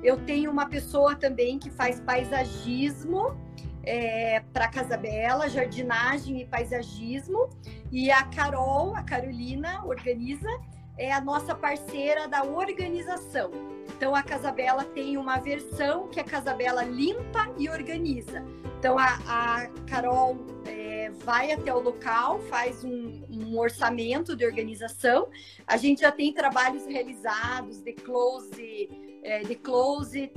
eu 0.04 0.18
tenho 0.18 0.50
uma 0.50 0.68
pessoa 0.68 1.16
também 1.16 1.60
que 1.60 1.70
faz 1.70 2.00
paisagismo 2.00 3.38
é, 3.84 4.42
para 4.52 4.68
Casabela, 4.68 5.48
jardinagem 5.48 6.42
e 6.42 6.46
paisagismo, 6.46 7.50
e 7.92 8.10
a 8.10 8.24
Carol, 8.24 8.96
a 8.96 9.04
Carolina, 9.04 9.84
organiza 9.86 10.50
é 10.98 11.12
a 11.12 11.22
nossa 11.22 11.56
parceira 11.56 12.28
da 12.28 12.44
organização. 12.44 13.52
Então 13.96 14.16
a 14.16 14.24
Casabela 14.24 14.84
tem 14.84 15.18
uma 15.18 15.38
versão 15.38 16.08
que 16.08 16.20
a 16.20 16.24
Casabela 16.24 16.84
limpa 16.84 17.54
e 17.58 17.70
organiza. 17.70 18.44
Então 18.80 18.98
a, 18.98 19.20
a 19.28 19.68
Carol 19.88 20.38
é, 20.66 21.12
vai 21.24 21.52
até 21.52 21.74
o 21.74 21.80
local, 21.80 22.40
faz 22.42 22.84
um, 22.84 23.24
um, 23.30 23.58
orçamento 23.60 24.36
de 24.36 24.46
organização. 24.46 25.30
A 25.68 25.78
gente 25.78 26.02
já 26.02 26.12
tem 26.12 26.34
trabalhos 26.34 26.86
realizados 26.86 27.80
de 27.82 27.94
close, 27.94 28.90
é, 29.24 29.42
de 29.42 29.56
closet, 29.56 30.34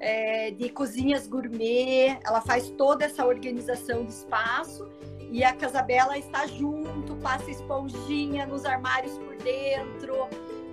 é, 0.00 0.52
de 0.52 0.68
cozinhas 0.68 1.26
gourmet. 1.26 2.20
Ela 2.24 2.40
faz 2.40 2.70
toda 2.70 3.04
essa 3.04 3.26
organização 3.26 4.04
do 4.04 4.10
espaço 4.10 4.88
e 5.30 5.44
a 5.44 5.52
Casabela 5.52 6.16
está 6.16 6.46
junto, 6.46 7.14
passa 7.16 7.50
esponjinha 7.50 8.46
nos 8.46 8.64
armários 8.64 9.12
por 9.18 9.36
dentro, 9.36 10.28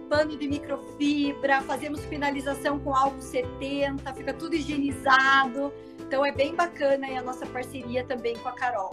pano 0.10 0.38
de 0.38 0.48
microfibra, 0.48 1.62
fazemos 1.62 2.04
finalização 2.06 2.80
com 2.80 2.96
álcool 2.96 3.22
70, 3.22 4.13
fica 4.13 4.34
tudo 4.34 4.56
higienizado. 4.56 5.74
Então 6.00 6.26
é 6.26 6.32
bem 6.32 6.56
bacana 6.56 7.08
a 7.18 7.22
nossa 7.22 7.46
parceria 7.46 8.04
também 8.04 8.36
com 8.38 8.48
a 8.48 8.54
Carol. 8.54 8.91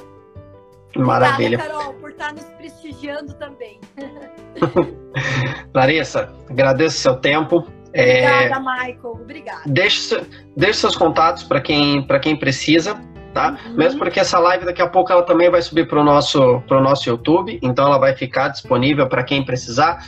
Maravilha. 0.96 1.56
Obrigada, 1.58 1.78
Carol, 1.78 1.94
por 1.94 2.10
estar 2.10 2.32
nos 2.32 2.44
prestigiando 2.44 3.34
também. 3.34 3.80
Larissa, 5.74 6.34
agradeço 6.48 6.96
o 6.96 7.00
seu 7.00 7.16
tempo. 7.16 7.66
Obrigada, 7.88 8.54
é... 8.54 8.58
Michael. 8.58 9.12
Obrigada. 9.12 9.62
Deixe, 9.66 10.26
deixe 10.56 10.80
seus 10.80 10.96
contatos 10.96 11.44
para 11.44 11.60
quem, 11.60 12.06
quem 12.20 12.36
precisa 12.36 13.00
tá? 13.32 13.58
Uhum. 13.66 13.74
Mesmo 13.74 13.98
porque 13.98 14.20
essa 14.20 14.38
live 14.38 14.64
daqui 14.64 14.82
a 14.82 14.88
pouco 14.88 15.12
ela 15.12 15.22
também 15.22 15.50
vai 15.50 15.62
subir 15.62 15.88
para 15.88 16.00
o 16.00 16.04
nosso, 16.04 16.60
pro 16.66 16.80
nosso 16.80 17.08
YouTube, 17.08 17.58
então 17.62 17.86
ela 17.86 17.98
vai 17.98 18.14
ficar 18.14 18.48
disponível 18.48 19.08
para 19.08 19.22
quem 19.22 19.44
precisar. 19.44 20.04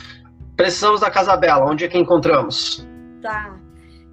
Precisamos 0.55 1.01
da 1.01 1.11
Casa 1.11 1.35
Bela, 1.35 1.65
onde 1.65 1.83
é 1.83 1.87
que 1.87 1.97
encontramos? 1.97 2.87
Tá. 3.21 3.55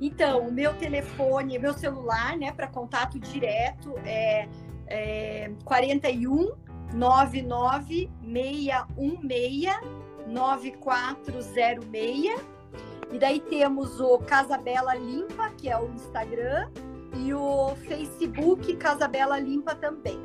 Então, 0.00 0.48
o 0.48 0.52
meu 0.52 0.74
telefone, 0.74 1.58
meu 1.58 1.74
celular, 1.74 2.36
né, 2.36 2.50
para 2.50 2.66
contato 2.66 3.20
direto 3.20 3.94
é, 4.04 4.48
é 4.88 5.52
41 5.64 6.50
99 6.92 8.10
616 8.20 9.70
9406. 10.26 12.44
E 13.12 13.18
daí 13.18 13.40
temos 13.40 14.00
o 14.00 14.18
Casa 14.18 14.58
Bela 14.58 14.94
Limpa, 14.94 15.50
que 15.56 15.68
é 15.68 15.78
o 15.78 15.88
Instagram, 15.92 16.68
e 17.14 17.32
o 17.34 17.74
Facebook 17.86 18.76
Casabela 18.76 19.38
Limpa 19.38 19.74
também. 19.74 20.20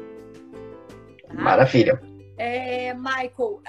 Tá? 1.27 1.33
Maravilha. 1.33 2.01
É, 2.38 2.93
Michael, 2.93 3.61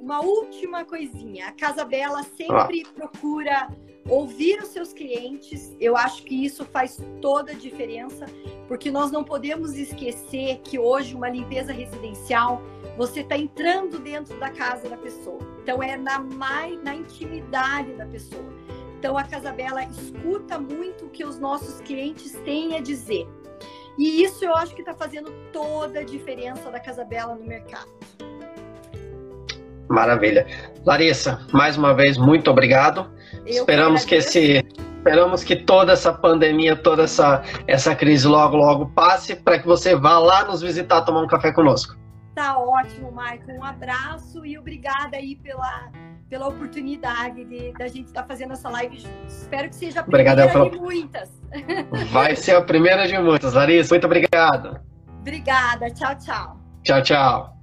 uma 0.00 0.20
última 0.20 0.84
coisinha. 0.84 1.48
A 1.48 1.52
Casa 1.52 1.84
Bela 1.84 2.22
sempre 2.22 2.82
ah. 2.86 2.92
procura 2.94 3.68
ouvir 4.08 4.58
os 4.60 4.68
seus 4.68 4.92
clientes. 4.92 5.74
Eu 5.78 5.96
acho 5.96 6.22
que 6.24 6.44
isso 6.44 6.64
faz 6.64 6.98
toda 7.20 7.52
a 7.52 7.54
diferença, 7.54 8.26
porque 8.68 8.90
nós 8.90 9.10
não 9.10 9.22
podemos 9.22 9.76
esquecer 9.76 10.60
que 10.64 10.78
hoje 10.78 11.14
uma 11.14 11.28
limpeza 11.28 11.72
residencial 11.72 12.62
você 12.96 13.20
está 13.20 13.36
entrando 13.36 13.98
dentro 13.98 14.38
da 14.38 14.50
casa 14.50 14.88
da 14.88 14.96
pessoa. 14.96 15.40
Então 15.62 15.82
é 15.82 15.96
na 15.96 16.18
mais 16.18 16.82
na 16.82 16.94
intimidade 16.94 17.92
da 17.94 18.06
pessoa. 18.06 18.52
Então 19.04 19.18
a 19.18 19.24
Casa 19.24 19.52
Bela 19.52 19.84
escuta 19.84 20.58
muito 20.58 21.04
o 21.04 21.10
que 21.10 21.26
os 21.26 21.38
nossos 21.38 21.78
clientes 21.82 22.32
têm 22.42 22.74
a 22.74 22.80
dizer. 22.80 23.28
E 23.98 24.22
isso 24.22 24.42
eu 24.42 24.56
acho 24.56 24.74
que 24.74 24.80
está 24.80 24.94
fazendo 24.94 25.30
toda 25.52 26.00
a 26.00 26.02
diferença 26.02 26.70
da 26.70 26.80
Casa 26.80 27.04
Bela 27.04 27.34
no 27.34 27.44
mercado. 27.44 27.86
Maravilha. 29.90 30.46
Larissa, 30.86 31.46
mais 31.52 31.76
uma 31.76 31.92
vez, 31.92 32.16
muito 32.16 32.50
obrigado. 32.50 33.12
Eu 33.44 33.56
Esperamos 33.56 34.06
que, 34.06 34.08
que 34.08 34.14
esse 34.14 34.66
Esperamos 34.96 35.44
que 35.44 35.54
toda 35.54 35.92
essa 35.92 36.10
pandemia, 36.10 36.74
toda 36.74 37.02
essa, 37.02 37.42
essa 37.66 37.94
crise 37.94 38.26
logo, 38.26 38.56
logo 38.56 38.86
passe 38.86 39.36
para 39.36 39.58
que 39.58 39.66
você 39.66 39.94
vá 39.94 40.18
lá 40.18 40.46
nos 40.46 40.62
visitar 40.62 41.02
tomar 41.02 41.20
um 41.20 41.26
café 41.26 41.52
conosco. 41.52 41.94
Tá 42.34 42.56
ótimo, 42.58 43.12
Maicon. 43.12 43.52
Um 43.52 43.64
abraço 43.64 44.46
e 44.46 44.58
obrigada 44.58 45.18
aí 45.18 45.36
pela, 45.36 45.92
pela 46.34 46.48
oportunidade 46.48 47.44
de 47.44 47.72
da 47.78 47.86
gente 47.86 48.06
estar 48.06 48.22
tá 48.22 48.26
fazendo 48.26 48.54
essa 48.54 48.68
live 48.68 48.98
juntos. 48.98 49.42
Espero 49.42 49.68
que 49.68 49.76
seja 49.76 50.00
a 50.00 50.02
primeira 50.02 50.32
obrigado, 50.32 50.70
de 50.72 50.78
muitas. 50.80 51.30
Vai 52.10 52.34
ser 52.34 52.56
a 52.56 52.60
primeira 52.60 53.06
de 53.06 53.16
muitas, 53.18 53.54
Larissa. 53.54 53.94
Muito 53.94 54.04
obrigado. 54.04 54.80
Obrigada. 55.20 55.88
Tchau, 55.90 56.16
tchau. 56.16 56.60
Tchau, 56.82 57.02
tchau. 57.02 57.53